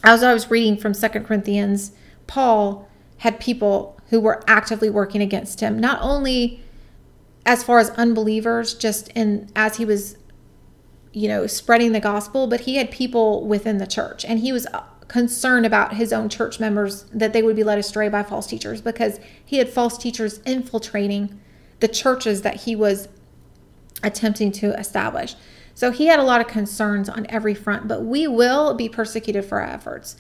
as 0.03 0.23
I 0.23 0.33
was 0.33 0.51
reading 0.51 0.77
from 0.77 0.95
Second 0.95 1.25
Corinthians, 1.25 1.93
Paul 2.27 2.89
had 3.19 3.41
people 3.41 3.99
who 4.11 4.21
were 4.21 4.43
actively 4.47 4.91
working 4.91 5.21
against 5.21 5.61
him, 5.61 5.79
not 5.79 5.99
only 6.01 6.63
as 7.45 7.63
far 7.63 7.79
as 7.79 7.91
unbelievers, 7.91 8.75
just 8.75 9.09
in 9.09 9.51
as 9.55 9.77
he 9.77 9.85
was 9.85 10.17
you 11.17 11.29
know, 11.29 11.47
spreading 11.47 11.93
the 11.93 12.01
gospel, 12.01 12.47
but 12.47 12.61
he 12.61 12.77
had 12.77 12.91
people 12.91 13.47
within 13.47 13.79
the 13.79 13.87
church 13.87 14.23
and 14.23 14.41
he 14.41 14.53
was 14.53 14.67
uh, 14.67 14.83
concerned 15.09 15.65
about 15.65 15.95
his 15.95 16.13
own 16.13 16.29
church 16.29 16.61
members 16.61 17.05
that 17.05 17.33
they 17.33 17.43
would 17.43 17.57
be 17.57 17.65
led 17.65 17.79
astray 17.79 18.11
by 18.11 18.23
false 18.23 18.47
teachers 18.47 18.83
because 18.83 19.19
he 19.43 19.57
had 19.57 19.67
false 19.67 19.97
teachers 19.97 20.41
infiltrating 20.45 21.41
the 21.81 21.89
churches 21.89 22.43
that 22.43 22.57
he 22.57 22.77
was 22.77 23.09
attempting 24.03 24.53
to 24.53 24.79
establish. 24.79 25.37
So 25.75 25.91
he 25.91 26.09
had 26.09 26.19
a 26.19 26.23
lot 26.23 26.43
of 26.43 26.49
concerns 26.49 27.09
on 27.09 27.25
every 27.31 27.55
front, 27.55 27.89
but 27.89 28.03
we 28.03 28.29
will 28.29 28.75
be 28.75 28.87
persecuted 28.87 29.47
for 29.47 29.63
our 29.63 29.71
efforts. 29.71 30.17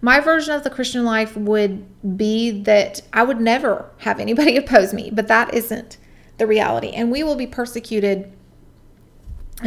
My 0.00 0.18
version 0.18 0.54
of 0.54 0.64
the 0.64 0.70
Christian 0.70 1.04
life 1.04 1.36
would 1.36 1.84
be 2.16 2.62
that 2.62 3.02
I 3.12 3.22
would 3.22 3.42
never 3.42 3.90
have 3.98 4.18
anybody 4.18 4.56
oppose 4.62 4.94
me, 4.94 5.10
but 5.12 5.28
that 5.28 5.52
isn't 5.52 5.98
the 6.38 6.46
reality. 6.46 6.92
And 6.92 7.12
we 7.12 7.22
will 7.22 7.36
be 7.36 7.46
persecuted 7.46 8.32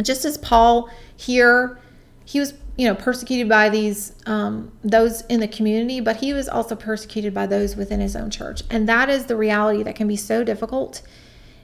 just 0.00 0.24
as 0.24 0.38
Paul 0.38 0.88
here, 1.16 1.78
he 2.24 2.40
was 2.40 2.54
you 2.76 2.88
know 2.88 2.94
persecuted 2.94 3.48
by 3.48 3.68
these 3.68 4.14
um, 4.26 4.72
those 4.82 5.22
in 5.22 5.40
the 5.40 5.48
community, 5.48 6.00
but 6.00 6.16
he 6.16 6.32
was 6.32 6.48
also 6.48 6.74
persecuted 6.74 7.34
by 7.34 7.46
those 7.46 7.76
within 7.76 8.00
his 8.00 8.16
own 8.16 8.30
church, 8.30 8.62
and 8.70 8.88
that 8.88 9.10
is 9.10 9.26
the 9.26 9.36
reality 9.36 9.82
that 9.82 9.94
can 9.94 10.08
be 10.08 10.16
so 10.16 10.44
difficult. 10.44 11.02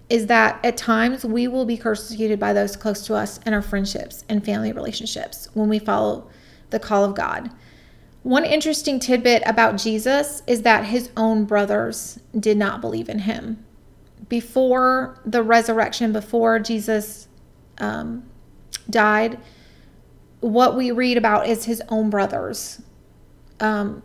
Is 0.09 0.27
that 0.27 0.59
at 0.65 0.79
times 0.79 1.23
we 1.23 1.49
will 1.49 1.67
be 1.67 1.77
persecuted 1.77 2.41
by 2.41 2.55
those 2.55 2.77
close 2.77 3.05
to 3.07 3.15
us 3.15 3.41
in 3.45 3.53
our 3.53 3.61
friendships 3.61 4.25
and 4.27 4.43
family 4.43 4.73
relationships 4.73 5.49
when 5.53 5.69
we 5.69 5.79
follow 5.79 6.31
the 6.71 6.79
call 6.79 7.05
of 7.05 7.15
God. 7.15 7.51
One 8.23 8.45
interesting 8.45 9.01
tidbit 9.01 9.43
about 9.45 9.77
Jesus 9.77 10.43
is 10.47 10.63
that 10.63 10.87
his 10.87 11.11
own 11.17 11.45
brothers 11.45 12.19
did 12.39 12.57
not 12.57 12.81
believe 12.81 13.09
in 13.09 13.21
him. 13.21 13.65
Before 14.29 15.21
the 15.25 15.43
resurrection, 15.43 16.13
before 16.13 16.59
Jesus 16.59 17.28
um, 17.81 18.29
died, 18.89 19.39
what 20.41 20.77
we 20.77 20.91
read 20.91 21.17
about 21.17 21.49
is 21.49 21.65
his 21.65 21.83
own 21.89 22.11
brothers. 22.11 22.83
Um, 23.61 24.03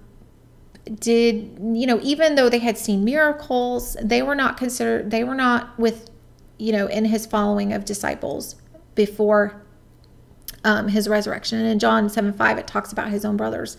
did 0.99 1.57
you 1.61 1.87
know 1.87 1.99
even 2.03 2.35
though 2.35 2.49
they 2.49 2.59
had 2.59 2.77
seen 2.77 3.05
miracles 3.05 3.95
they 4.03 4.21
were 4.21 4.35
not 4.35 4.57
considered 4.57 5.11
they 5.11 5.23
were 5.23 5.35
not 5.35 5.79
with 5.79 6.09
you 6.57 6.73
know 6.73 6.87
in 6.87 7.05
his 7.05 7.25
following 7.25 7.71
of 7.71 7.85
disciples 7.85 8.55
before 8.93 9.63
um, 10.65 10.89
his 10.89 11.07
resurrection. 11.07 11.59
And 11.59 11.69
in 11.69 11.79
john 11.79 12.09
7 12.09 12.33
5 12.33 12.57
it 12.57 12.67
talks 12.67 12.91
about 12.91 13.11
his 13.11 13.23
own 13.23 13.37
brothers 13.37 13.77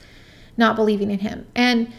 not 0.56 0.76
believing 0.76 1.10
in 1.10 1.18
him. 1.18 1.46
And 1.54 1.92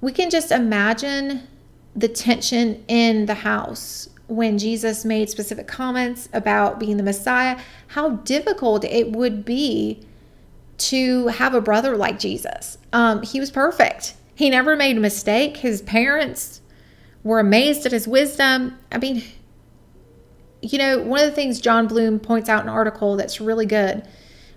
we 0.00 0.12
can 0.12 0.30
just 0.30 0.50
imagine 0.50 1.46
the 1.94 2.08
tension 2.08 2.84
in 2.88 3.26
the 3.26 3.34
house 3.34 4.09
when 4.30 4.58
Jesus 4.58 5.04
made 5.04 5.28
specific 5.28 5.66
comments 5.66 6.28
about 6.32 6.78
being 6.78 6.96
the 6.96 7.02
Messiah, 7.02 7.58
how 7.88 8.10
difficult 8.10 8.84
it 8.84 9.12
would 9.12 9.44
be 9.44 10.06
to 10.78 11.26
have 11.28 11.52
a 11.52 11.60
brother 11.60 11.96
like 11.96 12.18
Jesus. 12.18 12.78
Um, 12.92 13.22
he 13.22 13.40
was 13.40 13.50
perfect. 13.50 14.14
He 14.34 14.48
never 14.48 14.76
made 14.76 14.96
a 14.96 15.00
mistake. 15.00 15.58
His 15.58 15.82
parents 15.82 16.62
were 17.22 17.40
amazed 17.40 17.84
at 17.84 17.92
his 17.92 18.08
wisdom. 18.08 18.78
I 18.90 18.98
mean, 18.98 19.22
you 20.62 20.78
know, 20.78 21.00
one 21.00 21.20
of 21.20 21.26
the 21.26 21.34
things 21.34 21.60
Jon 21.60 21.86
Bloom 21.86 22.18
points 22.18 22.48
out 22.48 22.62
in 22.62 22.68
an 22.68 22.74
article 22.74 23.16
that's 23.16 23.40
really 23.40 23.66
good, 23.66 24.06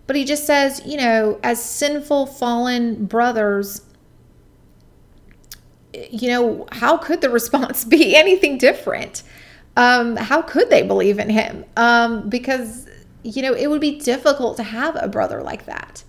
but 0.08 0.16
he 0.16 0.24
just 0.24 0.46
says, 0.46 0.82
you 0.86 0.98
know, 0.98 1.40
as 1.44 1.62
sinful, 1.62 2.28
fallen 2.28 3.06
brothers, 3.06 3.82
you 6.10 6.30
know, 6.30 6.68
how 6.72 6.98
could 6.98 7.22
the 7.22 7.30
response 7.30 7.84
be 7.86 8.16
anything 8.16 8.58
different? 8.58 9.24
Um, 9.76 10.16
how 10.16 10.42
could 10.42 10.70
they 10.70 10.84
believe 10.84 11.20
in 11.20 11.30
him? 11.30 11.66
Um, 11.78 12.30
because, 12.30 12.88
you 13.24 13.42
know, 13.42 13.54
it 13.54 13.68
would 13.68 13.82
be 13.82 14.00
difficult 14.00 14.58
to 14.58 14.64
have 14.64 14.96
a 14.96 15.08
brother 15.08 15.42
like 15.42 15.66
that. 15.66 16.04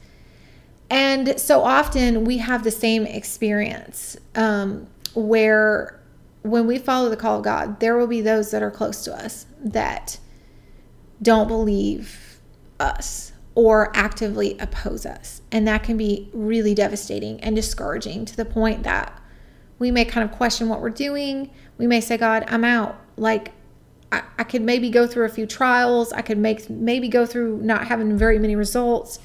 And 0.90 1.40
so 1.40 1.62
often 1.62 2.24
we 2.24 2.38
have 2.38 2.62
the 2.62 2.70
same 2.70 3.06
experience 3.06 4.16
um, 4.34 4.86
where 5.14 6.00
when 6.42 6.66
we 6.66 6.78
follow 6.78 7.08
the 7.08 7.16
call 7.16 7.38
of 7.38 7.44
God, 7.44 7.80
there 7.80 7.96
will 7.96 8.06
be 8.06 8.20
those 8.20 8.50
that 8.50 8.62
are 8.62 8.70
close 8.70 9.02
to 9.04 9.14
us 9.14 9.46
that 9.64 10.18
don't 11.22 11.48
believe 11.48 12.40
us 12.78 13.32
or 13.54 13.96
actively 13.96 14.58
oppose 14.58 15.06
us. 15.06 15.40
And 15.50 15.66
that 15.66 15.82
can 15.82 15.96
be 15.96 16.28
really 16.34 16.74
devastating 16.74 17.40
and 17.40 17.56
discouraging 17.56 18.26
to 18.26 18.36
the 18.36 18.44
point 18.44 18.82
that 18.82 19.18
we 19.78 19.90
may 19.90 20.04
kind 20.04 20.28
of 20.28 20.36
question 20.36 20.68
what 20.68 20.82
we're 20.82 20.90
doing. 20.90 21.50
We 21.78 21.86
may 21.86 22.00
say, 22.00 22.18
God, 22.18 22.44
I'm 22.48 22.64
out 22.64 22.98
like 23.16 23.52
I, 24.14 24.22
I 24.38 24.44
could 24.44 24.62
maybe 24.62 24.90
go 24.90 25.06
through 25.06 25.24
a 25.24 25.28
few 25.28 25.46
trials. 25.46 26.12
I 26.12 26.22
could 26.22 26.38
make 26.38 26.70
maybe 26.70 27.08
go 27.08 27.26
through 27.26 27.58
not 27.62 27.88
having 27.88 28.16
very 28.16 28.38
many 28.38 28.54
results, 28.54 29.18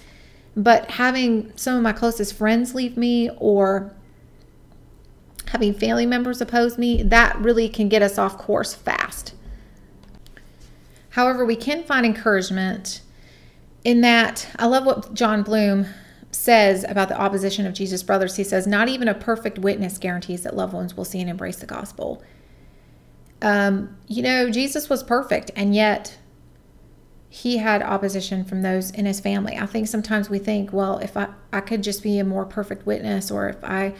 but 0.56 0.89
having 0.91 1.52
some 1.56 1.78
of 1.78 1.84
my 1.84 1.93
closest 1.93 2.34
friends 2.34 2.73
leave 2.73 2.97
me 2.97 3.30
or 3.38 3.93
having 5.47 5.73
family 5.73 6.06
members 6.06 6.41
oppose 6.41 6.78
me, 6.78 7.04
that 7.04 7.38
really 7.39 7.69
can 7.69 7.89
get 7.89 8.02
us 8.02 8.17
off 8.17 8.38
course 8.38 8.73
fast. 8.73 9.34
However, 11.12 11.43
we 11.43 11.56
can 11.56 11.84
find 11.84 12.06
encouragement 12.06 13.02
in 13.84 14.02
that 14.02 14.47
I 14.58 14.65
love 14.67 14.86
what 14.86 15.13
Jon 15.13 15.43
Bloom 15.43 15.88
says 16.32 16.84
about 16.88 17.10
the 17.10 17.19
opposition 17.19 17.65
of 17.65 17.73
Jesus' 17.73 18.04
brothers. 18.04 18.36
He 18.36 18.43
says, 18.43 18.67
Not 18.67 18.89
even 18.89 19.08
a 19.08 19.15
perfect 19.15 19.58
witness 19.58 19.97
guarantees 19.97 20.43
that 20.43 20.56
loved 20.56 20.73
ones 20.73 20.95
will 20.95 21.06
see 21.06 21.19
and 21.19 21.30
embrace 21.30 21.58
the 21.58 21.65
gospel 21.65 22.23
um, 23.41 23.97
you 24.08 24.21
know, 24.21 24.49
Jesus 24.49 24.89
was 24.89 25.04
perfect, 25.04 25.52
and 25.56 25.73
yet 25.73 26.17
he 27.30 27.58
had 27.58 27.82
opposition 27.82 28.43
from 28.43 28.63
those 28.63 28.89
in 28.91 29.06
his 29.06 29.19
family. 29.19 29.56
I 29.56 29.67
think 29.67 29.88
sometimes 29.88 30.30
we 30.30 30.39
think, 30.39 30.73
well, 30.73 30.97
if 30.97 31.15
I, 31.15 31.30
I 31.54 31.62
could 31.62 31.84
just 31.84 32.02
be 32.02 32.19
a 32.19 32.23
more 32.23 32.45
perfect 32.45 32.86
witness, 32.86 33.30
or 33.30 33.47
if 33.47 33.63
I 33.63 33.93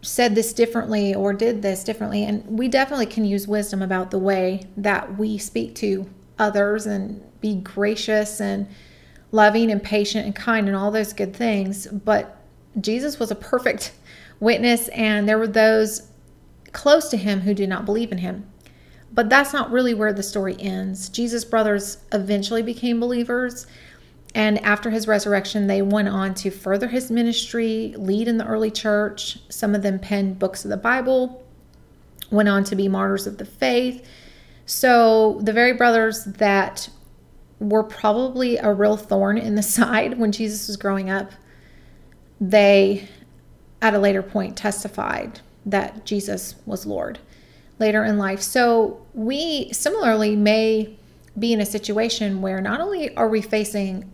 said 0.00 0.34
this 0.34 0.52
differently 0.52 1.14
or 1.14 1.32
did 1.32 1.62
this 1.62 1.82
differently, 1.82 2.24
and 2.24 2.46
we 2.46 2.68
definitely 2.68 3.06
can 3.06 3.24
use 3.24 3.48
wisdom 3.48 3.82
about 3.82 4.10
the 4.10 4.18
way 4.18 4.62
that 4.76 5.18
we 5.18 5.38
speak 5.38 5.74
to 5.76 6.08
others 6.38 6.86
and 6.86 7.20
be 7.40 7.56
gracious 7.56 8.40
and 8.40 8.68
loving 9.32 9.70
and 9.70 9.82
patient 9.82 10.24
and 10.24 10.36
kind 10.36 10.68
and 10.68 10.76
all 10.76 10.90
those 10.90 11.12
good 11.12 11.34
things. 11.34 11.86
But 11.88 12.36
Jesus 12.80 13.18
was 13.18 13.30
a 13.30 13.34
perfect 13.34 13.92
witness, 14.40 14.88
and 14.88 15.28
there 15.28 15.38
were 15.38 15.48
those 15.48 16.08
close 16.74 17.08
to 17.08 17.16
him 17.16 17.40
who 17.40 17.54
did 17.54 17.70
not 17.70 17.86
believe 17.86 18.12
in 18.12 18.18
him. 18.18 18.50
But 19.10 19.30
that's 19.30 19.52
not 19.52 19.70
really 19.70 19.94
where 19.94 20.12
the 20.12 20.22
story 20.22 20.56
ends. 20.58 21.08
Jesus' 21.08 21.44
brothers 21.44 21.98
eventually 22.12 22.62
became 22.62 23.00
believers, 23.00 23.66
and 24.34 24.58
after 24.64 24.90
his 24.90 25.06
resurrection, 25.06 25.68
they 25.68 25.80
went 25.80 26.08
on 26.08 26.34
to 26.34 26.50
further 26.50 26.88
his 26.88 27.10
ministry, 27.10 27.94
lead 27.96 28.26
in 28.26 28.36
the 28.36 28.46
early 28.46 28.72
church. 28.72 29.38
Some 29.48 29.76
of 29.76 29.82
them 29.82 30.00
penned 30.00 30.40
books 30.40 30.64
of 30.64 30.70
the 30.70 30.76
Bible, 30.76 31.46
went 32.32 32.48
on 32.48 32.64
to 32.64 32.74
be 32.74 32.88
martyrs 32.88 33.28
of 33.28 33.38
the 33.38 33.44
faith. 33.44 34.04
So, 34.66 35.38
the 35.42 35.52
very 35.52 35.74
brothers 35.74 36.24
that 36.24 36.88
were 37.60 37.84
probably 37.84 38.56
a 38.56 38.72
real 38.72 38.96
thorn 38.96 39.38
in 39.38 39.54
the 39.54 39.62
side 39.78 40.18
when 40.18 40.32
Jesus 40.32 40.66
was 40.66 40.76
growing 40.76 41.08
up, 41.08 41.30
they 42.40 43.08
at 43.80 43.94
a 43.94 43.98
later 43.98 44.22
point 44.22 44.56
testified 44.56 45.40
that 45.66 46.04
Jesus 46.04 46.56
was 46.66 46.86
Lord 46.86 47.18
later 47.78 48.04
in 48.04 48.18
life. 48.18 48.40
So 48.40 49.04
we 49.14 49.72
similarly 49.72 50.36
may 50.36 50.96
be 51.38 51.52
in 51.52 51.60
a 51.60 51.66
situation 51.66 52.40
where 52.40 52.60
not 52.60 52.80
only 52.80 53.14
are 53.16 53.28
we 53.28 53.40
facing 53.40 54.10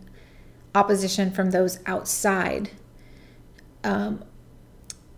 opposition 0.73 1.31
from 1.31 1.51
those 1.51 1.79
outside, 1.85 2.71
um, 3.83 4.23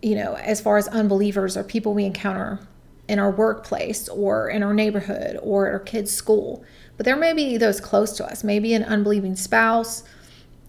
you 0.01 0.15
know, 0.15 0.35
as 0.35 0.59
far 0.59 0.77
as 0.77 0.87
unbelievers 0.89 1.55
or 1.55 1.63
people 1.63 1.93
we 1.93 2.05
encounter 2.05 2.59
in 3.07 3.19
our 3.19 3.31
workplace 3.31 4.09
or 4.09 4.49
in 4.49 4.63
our 4.63 4.73
neighborhood 4.73 5.37
or 5.41 5.67
at 5.67 5.73
our 5.73 5.79
kids' 5.79 6.11
school. 6.11 6.63
But 6.97 7.05
there 7.05 7.15
may 7.15 7.33
be 7.33 7.57
those 7.57 7.79
close 7.79 8.13
to 8.17 8.25
us, 8.25 8.43
maybe 8.43 8.73
an 8.73 8.83
unbelieving 8.83 9.35
spouse, 9.35 10.03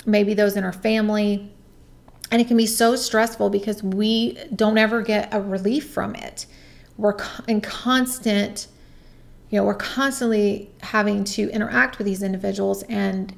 maybe 0.07 0.35
those 0.35 0.57
in 0.57 0.65
our 0.65 0.73
family. 0.73 1.54
And 2.35 2.41
it 2.41 2.49
can 2.49 2.57
be 2.57 2.67
so 2.67 2.97
stressful 2.97 3.51
because 3.51 3.81
we 3.81 4.37
don't 4.57 4.77
ever 4.77 5.03
get 5.03 5.33
a 5.33 5.41
relief 5.41 5.91
from 5.91 6.17
it. 6.17 6.47
We're 6.97 7.15
in 7.47 7.61
constant, 7.61 8.67
you 9.51 9.61
know, 9.61 9.65
we're 9.65 9.75
constantly 9.77 10.73
having 10.83 11.23
to 11.23 11.49
interact 11.51 11.97
with 11.97 12.09
these 12.09 12.25
individuals, 12.25 12.83
and 12.89 13.33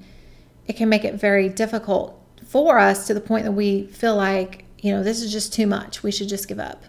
it 0.66 0.78
can 0.78 0.88
make 0.88 1.04
it 1.04 1.12
very 1.16 1.50
difficult 1.50 2.18
for 2.46 2.78
us 2.78 3.06
to 3.08 3.12
the 3.12 3.20
point 3.20 3.44
that 3.44 3.52
we 3.52 3.86
feel 3.88 4.16
like, 4.16 4.64
you 4.78 4.92
know, 4.92 5.02
this 5.02 5.20
is 5.20 5.30
just 5.30 5.52
too 5.52 5.66
much. 5.66 6.02
We 6.02 6.10
should 6.10 6.30
just 6.30 6.48
give 6.48 6.58
up. 6.58 6.84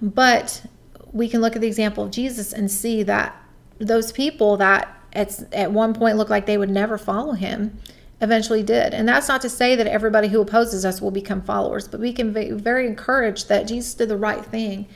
But 0.00 0.64
we 1.12 1.28
can 1.28 1.42
look 1.42 1.54
at 1.54 1.60
the 1.60 1.68
example 1.68 2.04
of 2.04 2.12
Jesus 2.12 2.54
and 2.54 2.70
see 2.70 3.02
that 3.02 3.36
those 3.76 4.10
people 4.10 4.56
that 4.56 4.88
at, 5.12 5.38
at 5.52 5.70
one 5.70 5.92
point 5.92 6.16
looked 6.16 6.30
like 6.30 6.46
they 6.46 6.56
would 6.56 6.70
never 6.70 6.96
follow 6.96 7.32
him 7.32 7.78
eventually 8.20 8.62
did. 8.62 8.92
And 8.92 9.08
that's 9.08 9.28
not 9.28 9.40
to 9.42 9.48
say 9.48 9.76
that 9.76 9.86
everybody 9.86 10.28
who 10.28 10.40
opposes 10.40 10.84
us 10.84 11.00
will 11.00 11.10
become 11.10 11.40
followers, 11.42 11.88
but 11.88 12.00
we 12.00 12.12
can 12.12 12.32
be 12.32 12.50
very 12.50 12.86
encouraged 12.86 13.48
that 13.48 13.66
Jesus 13.66 13.94
did 13.94 14.08
the 14.08 14.16
right 14.16 14.44
thing. 14.44 14.88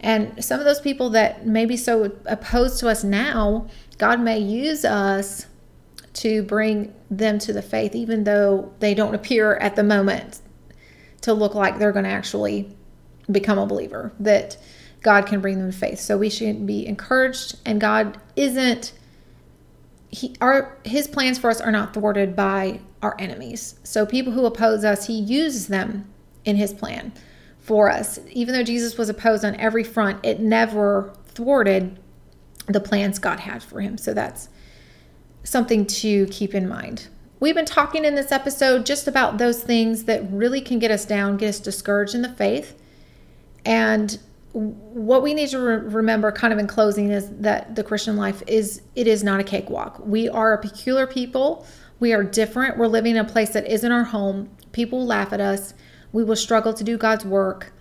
And 0.00 0.44
some 0.44 0.58
of 0.58 0.66
those 0.66 0.80
people 0.80 1.10
that 1.10 1.46
may 1.46 1.66
be 1.66 1.76
so 1.76 2.12
opposed 2.26 2.80
to 2.80 2.88
us 2.88 3.04
now, 3.04 3.68
God 3.96 4.20
may 4.20 4.38
use 4.38 4.84
us 4.84 5.46
to 6.14 6.42
bring 6.42 6.94
them 7.10 7.38
to 7.40 7.52
the 7.52 7.62
faith, 7.62 7.94
even 7.94 8.24
though 8.24 8.72
they 8.80 8.94
don't 8.94 9.14
appear 9.14 9.54
at 9.56 9.76
the 9.76 9.82
moment 9.82 10.40
to 11.22 11.32
look 11.32 11.54
like 11.54 11.78
they're 11.78 11.92
going 11.92 12.04
to 12.04 12.10
actually 12.10 12.76
become 13.30 13.58
a 13.58 13.66
believer, 13.66 14.12
that 14.20 14.56
God 15.00 15.26
can 15.26 15.40
bring 15.40 15.58
them 15.58 15.70
to 15.70 15.76
faith. 15.76 16.00
So 16.00 16.18
we 16.18 16.28
should 16.28 16.66
be 16.66 16.86
encouraged, 16.86 17.56
and 17.64 17.80
God 17.80 18.18
isn't 18.36 18.92
he 20.14 20.34
our 20.40 20.78
his 20.84 21.08
plans 21.08 21.38
for 21.38 21.50
us 21.50 21.60
are 21.60 21.72
not 21.72 21.92
thwarted 21.92 22.36
by 22.36 22.80
our 23.02 23.16
enemies. 23.18 23.74
So 23.82 24.06
people 24.06 24.32
who 24.32 24.46
oppose 24.46 24.84
us, 24.84 25.06
he 25.06 25.14
uses 25.14 25.66
them 25.66 26.08
in 26.44 26.56
his 26.56 26.72
plan 26.72 27.12
for 27.58 27.90
us. 27.90 28.20
Even 28.30 28.54
though 28.54 28.62
Jesus 28.62 28.96
was 28.96 29.08
opposed 29.08 29.44
on 29.44 29.56
every 29.56 29.82
front, 29.82 30.24
it 30.24 30.38
never 30.38 31.12
thwarted 31.26 31.98
the 32.66 32.80
plans 32.80 33.18
God 33.18 33.40
had 33.40 33.62
for 33.62 33.80
him. 33.80 33.98
So 33.98 34.14
that's 34.14 34.48
something 35.42 35.84
to 35.86 36.26
keep 36.26 36.54
in 36.54 36.68
mind. 36.68 37.08
We've 37.40 37.54
been 37.54 37.66
talking 37.66 38.04
in 38.04 38.14
this 38.14 38.30
episode 38.30 38.86
just 38.86 39.08
about 39.08 39.38
those 39.38 39.62
things 39.62 40.04
that 40.04 40.22
really 40.30 40.60
can 40.60 40.78
get 40.78 40.90
us 40.90 41.04
down, 41.04 41.36
get 41.36 41.48
us 41.48 41.60
discouraged 41.60 42.14
in 42.14 42.22
the 42.22 42.32
faith. 42.32 42.80
And 43.66 44.18
what 44.54 45.22
we 45.24 45.34
need 45.34 45.48
to 45.48 45.58
re- 45.58 45.76
remember 45.78 46.30
kind 46.30 46.52
of 46.52 46.60
in 46.60 46.68
closing 46.68 47.10
is 47.10 47.28
that 47.30 47.74
the 47.74 47.82
christian 47.82 48.16
life 48.16 48.40
is 48.46 48.82
it 48.94 49.08
is 49.08 49.24
not 49.24 49.40
a 49.40 49.44
cakewalk. 49.44 50.00
We 50.06 50.28
are 50.28 50.52
a 50.52 50.62
peculiar 50.62 51.08
people. 51.08 51.66
We 51.98 52.12
are 52.12 52.22
different. 52.22 52.78
We're 52.78 52.86
living 52.86 53.16
in 53.16 53.24
a 53.24 53.28
place 53.28 53.50
that 53.50 53.66
isn't 53.66 53.90
our 53.90 54.04
home. 54.04 54.50
People 54.70 55.04
laugh 55.04 55.32
at 55.32 55.40
us. 55.40 55.74
We 56.12 56.22
will 56.22 56.36
struggle 56.36 56.72
to 56.72 56.84
do 56.84 56.96
god's 56.96 57.24
work 57.24 57.72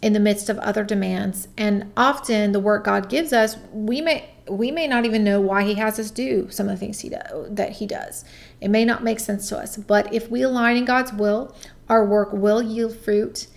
in 0.00 0.14
the 0.14 0.20
midst 0.20 0.48
of 0.48 0.58
other 0.60 0.84
demands. 0.84 1.48
And 1.58 1.92
often 1.98 2.52
the 2.52 2.60
work 2.60 2.84
god 2.84 3.10
gives 3.10 3.34
us 3.34 3.58
we 3.70 4.00
may 4.00 4.30
we 4.48 4.70
may 4.70 4.86
not 4.86 5.04
even 5.04 5.22
know 5.22 5.38
why 5.38 5.64
he 5.64 5.74
has 5.74 5.98
us 5.98 6.10
do 6.10 6.50
some 6.50 6.66
of 6.66 6.72
the 6.72 6.78
things 6.78 7.00
he 7.00 7.10
do, 7.10 7.18
that 7.50 7.72
he 7.72 7.86
does. 7.86 8.24
It 8.62 8.68
may 8.68 8.86
not 8.86 9.04
make 9.04 9.20
sense 9.20 9.50
to 9.50 9.58
us. 9.58 9.76
But 9.76 10.12
if 10.14 10.30
we 10.30 10.40
align 10.40 10.78
in 10.78 10.86
god's 10.86 11.12
will 11.12 11.54
our 11.90 12.06
work 12.06 12.32
will 12.32 12.62
yield 12.62 12.96
fruit 12.96 13.48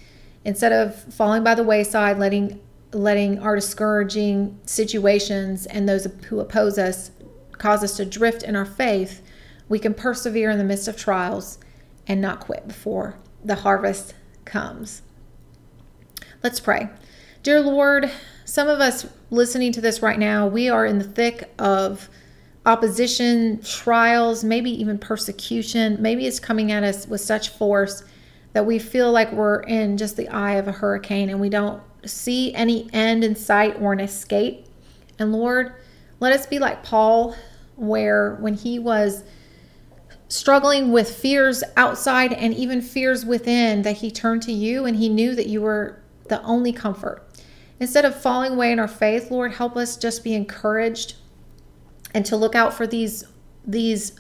instead 0.46 0.72
of 0.72 0.96
falling 1.14 1.44
by 1.44 1.56
the 1.56 1.64
wayside, 1.64 2.18
letting 2.18 2.60
letting 2.92 3.40
our 3.40 3.56
discouraging 3.56 4.60
situations 4.66 5.66
and 5.66 5.90
those 5.90 6.08
who 6.28 6.40
oppose 6.40 6.78
us 6.78 7.10
cause 7.54 7.84
us 7.84 7.98
to 7.98 8.06
drift 8.06 8.44
in 8.44 8.56
our 8.56 8.66
faith, 8.66 9.22
we 9.68 9.80
can 9.80 9.94
persevere 9.94 10.52
in 10.52 10.58
the 10.58 10.64
midst 10.64 10.88
of 10.88 10.98
trials 10.98 11.58
and 12.08 12.22
not 12.22 12.40
quit 12.40 12.68
before 12.68 13.18
the 13.44 13.56
harvest 13.56 14.14
comes. 14.46 15.02
Let's 16.44 16.60
pray. 16.60 16.90
Dear 17.42 17.62
Lord, 17.62 18.12
some 18.46 18.68
of 18.68 18.80
us 18.80 19.08
listening 19.32 19.72
to 19.74 19.82
this 19.82 20.02
right 20.02 20.20
now, 20.20 20.48
we 20.48 20.70
are 20.70 20.86
in 20.86 20.98
the 20.98 21.04
thick 21.04 21.52
of 21.58 22.10
opposition, 22.66 23.62
trials, 23.62 24.44
maybe 24.44 24.72
even 24.72 24.98
persecution. 24.98 25.98
Maybe 26.00 26.28
it's 26.28 26.40
coming 26.40 26.72
at 26.72 26.84
us 26.84 27.08
with 27.08 27.22
such 27.22 27.50
force 27.50 28.04
that 28.54 28.66
we 28.66 28.80
feel 28.80 29.12
like 29.12 29.32
we're 29.32 29.62
in 29.62 29.98
just 29.98 30.16
the 30.16 30.30
eye 30.30 30.54
of 30.54 30.68
a 30.68 30.72
hurricane 30.72 31.30
and 31.30 31.42
we 31.42 31.50
don't 31.50 31.82
see 32.06 32.54
any 32.54 32.90
end 32.94 33.24
in 33.24 33.36
sight 33.36 33.80
or 33.82 33.94
an 33.94 34.00
escape. 34.00 34.68
And 35.20 35.32
Lord, 35.32 35.74
let 36.20 36.34
us 36.34 36.46
be 36.46 36.60
like 36.60 36.84
Paul, 36.84 37.36
where 37.76 38.36
when 38.36 38.54
he 38.54 38.80
was 38.80 39.24
struggling 40.28 40.92
with 40.92 41.10
fears 41.14 41.64
outside 41.78 42.34
and 42.34 42.54
even 42.54 42.82
fears 42.82 43.26
within, 43.26 43.82
that 43.84 43.98
he 43.98 44.12
turned 44.12 44.42
to 44.44 44.52
you 44.52 44.86
and 44.86 44.98
he 44.98 45.10
knew 45.10 45.36
that 45.36 45.48
you 45.48 45.62
were 45.62 46.02
the 46.30 46.42
only 46.44 46.72
comfort. 46.72 47.28
Instead 47.80 48.06
of 48.06 48.20
falling 48.20 48.54
away 48.54 48.72
in 48.72 48.80
our 48.80 48.88
faith, 48.88 49.30
Lord, 49.30 49.54
help 49.54 49.76
us 49.76 49.98
just 49.98 50.24
be 50.24 50.34
encouraged 50.34 51.16
and 52.14 52.26
to 52.26 52.38
look 52.38 52.56
out 52.56 52.74
for 52.74 52.86
these 52.86 53.26
these 53.66 54.20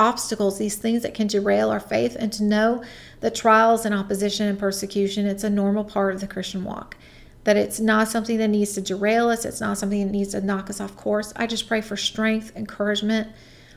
obstacles, 0.00 0.58
these 0.58 0.76
things 0.76 1.02
that 1.02 1.12
can 1.12 1.26
derail 1.26 1.68
our 1.68 1.78
faith, 1.78 2.16
and 2.18 2.32
to 2.32 2.42
know 2.42 2.82
that 3.20 3.34
trials 3.34 3.84
and 3.84 3.94
opposition 3.94 4.46
and 4.46 4.58
persecution, 4.58 5.26
it's 5.26 5.44
a 5.44 5.50
normal 5.50 5.84
part 5.84 6.14
of 6.14 6.20
the 6.22 6.26
Christian 6.26 6.64
walk. 6.64 6.96
That 7.44 7.58
it's 7.58 7.78
not 7.78 8.08
something 8.08 8.38
that 8.38 8.48
needs 8.48 8.72
to 8.72 8.80
derail 8.80 9.28
us, 9.28 9.44
it's 9.44 9.60
not 9.60 9.76
something 9.76 10.04
that 10.06 10.12
needs 10.12 10.30
to 10.30 10.40
knock 10.40 10.70
us 10.70 10.80
off 10.80 10.96
course. 10.96 11.34
I 11.36 11.46
just 11.46 11.68
pray 11.68 11.82
for 11.82 11.98
strength, 11.98 12.56
encouragement 12.56 13.28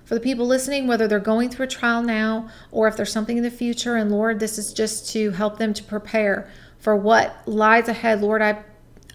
for 0.05 0.15
the 0.15 0.21
people 0.21 0.47
listening, 0.47 0.87
whether 0.87 1.07
they're 1.07 1.19
going 1.19 1.49
through 1.49 1.65
a 1.65 1.69
trial 1.69 2.01
now 2.01 2.49
or 2.71 2.87
if 2.87 2.95
there's 2.95 3.11
something 3.11 3.37
in 3.37 3.43
the 3.43 3.51
future. 3.51 3.97
And 3.97 4.09
Lord, 4.09 4.39
this 4.39 4.57
is 4.57 4.73
just 4.73 5.11
to 5.11 5.31
help 5.31 5.57
them 5.57 5.73
to 5.73 5.83
prepare 5.83 6.49
for 6.79 6.95
what 6.95 7.35
lies 7.45 7.89
ahead. 7.89 8.21
Lord, 8.21 8.41
I, 8.41 8.63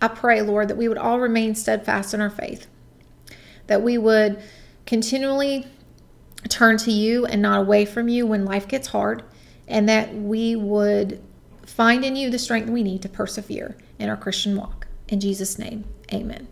I 0.00 0.08
pray, 0.08 0.42
Lord, 0.42 0.68
that 0.68 0.76
we 0.76 0.88
would 0.88 0.98
all 0.98 1.20
remain 1.20 1.54
steadfast 1.54 2.12
in 2.12 2.20
our 2.20 2.30
faith, 2.30 2.66
that 3.66 3.82
we 3.82 3.96
would 3.96 4.42
continually 4.86 5.66
turn 6.48 6.76
to 6.78 6.90
you 6.90 7.26
and 7.26 7.42
not 7.42 7.60
away 7.60 7.84
from 7.84 8.08
you 8.08 8.26
when 8.26 8.44
life 8.44 8.68
gets 8.68 8.88
hard, 8.88 9.22
and 9.66 9.88
that 9.88 10.14
we 10.14 10.56
would 10.56 11.22
find 11.66 12.04
in 12.04 12.16
you 12.16 12.30
the 12.30 12.38
strength 12.38 12.70
we 12.70 12.82
need 12.82 13.02
to 13.02 13.08
persevere 13.08 13.76
in 13.98 14.08
our 14.08 14.16
Christian 14.16 14.56
walk. 14.56 14.86
In 15.08 15.20
Jesus' 15.20 15.58
name, 15.58 15.84
amen. 16.12 16.48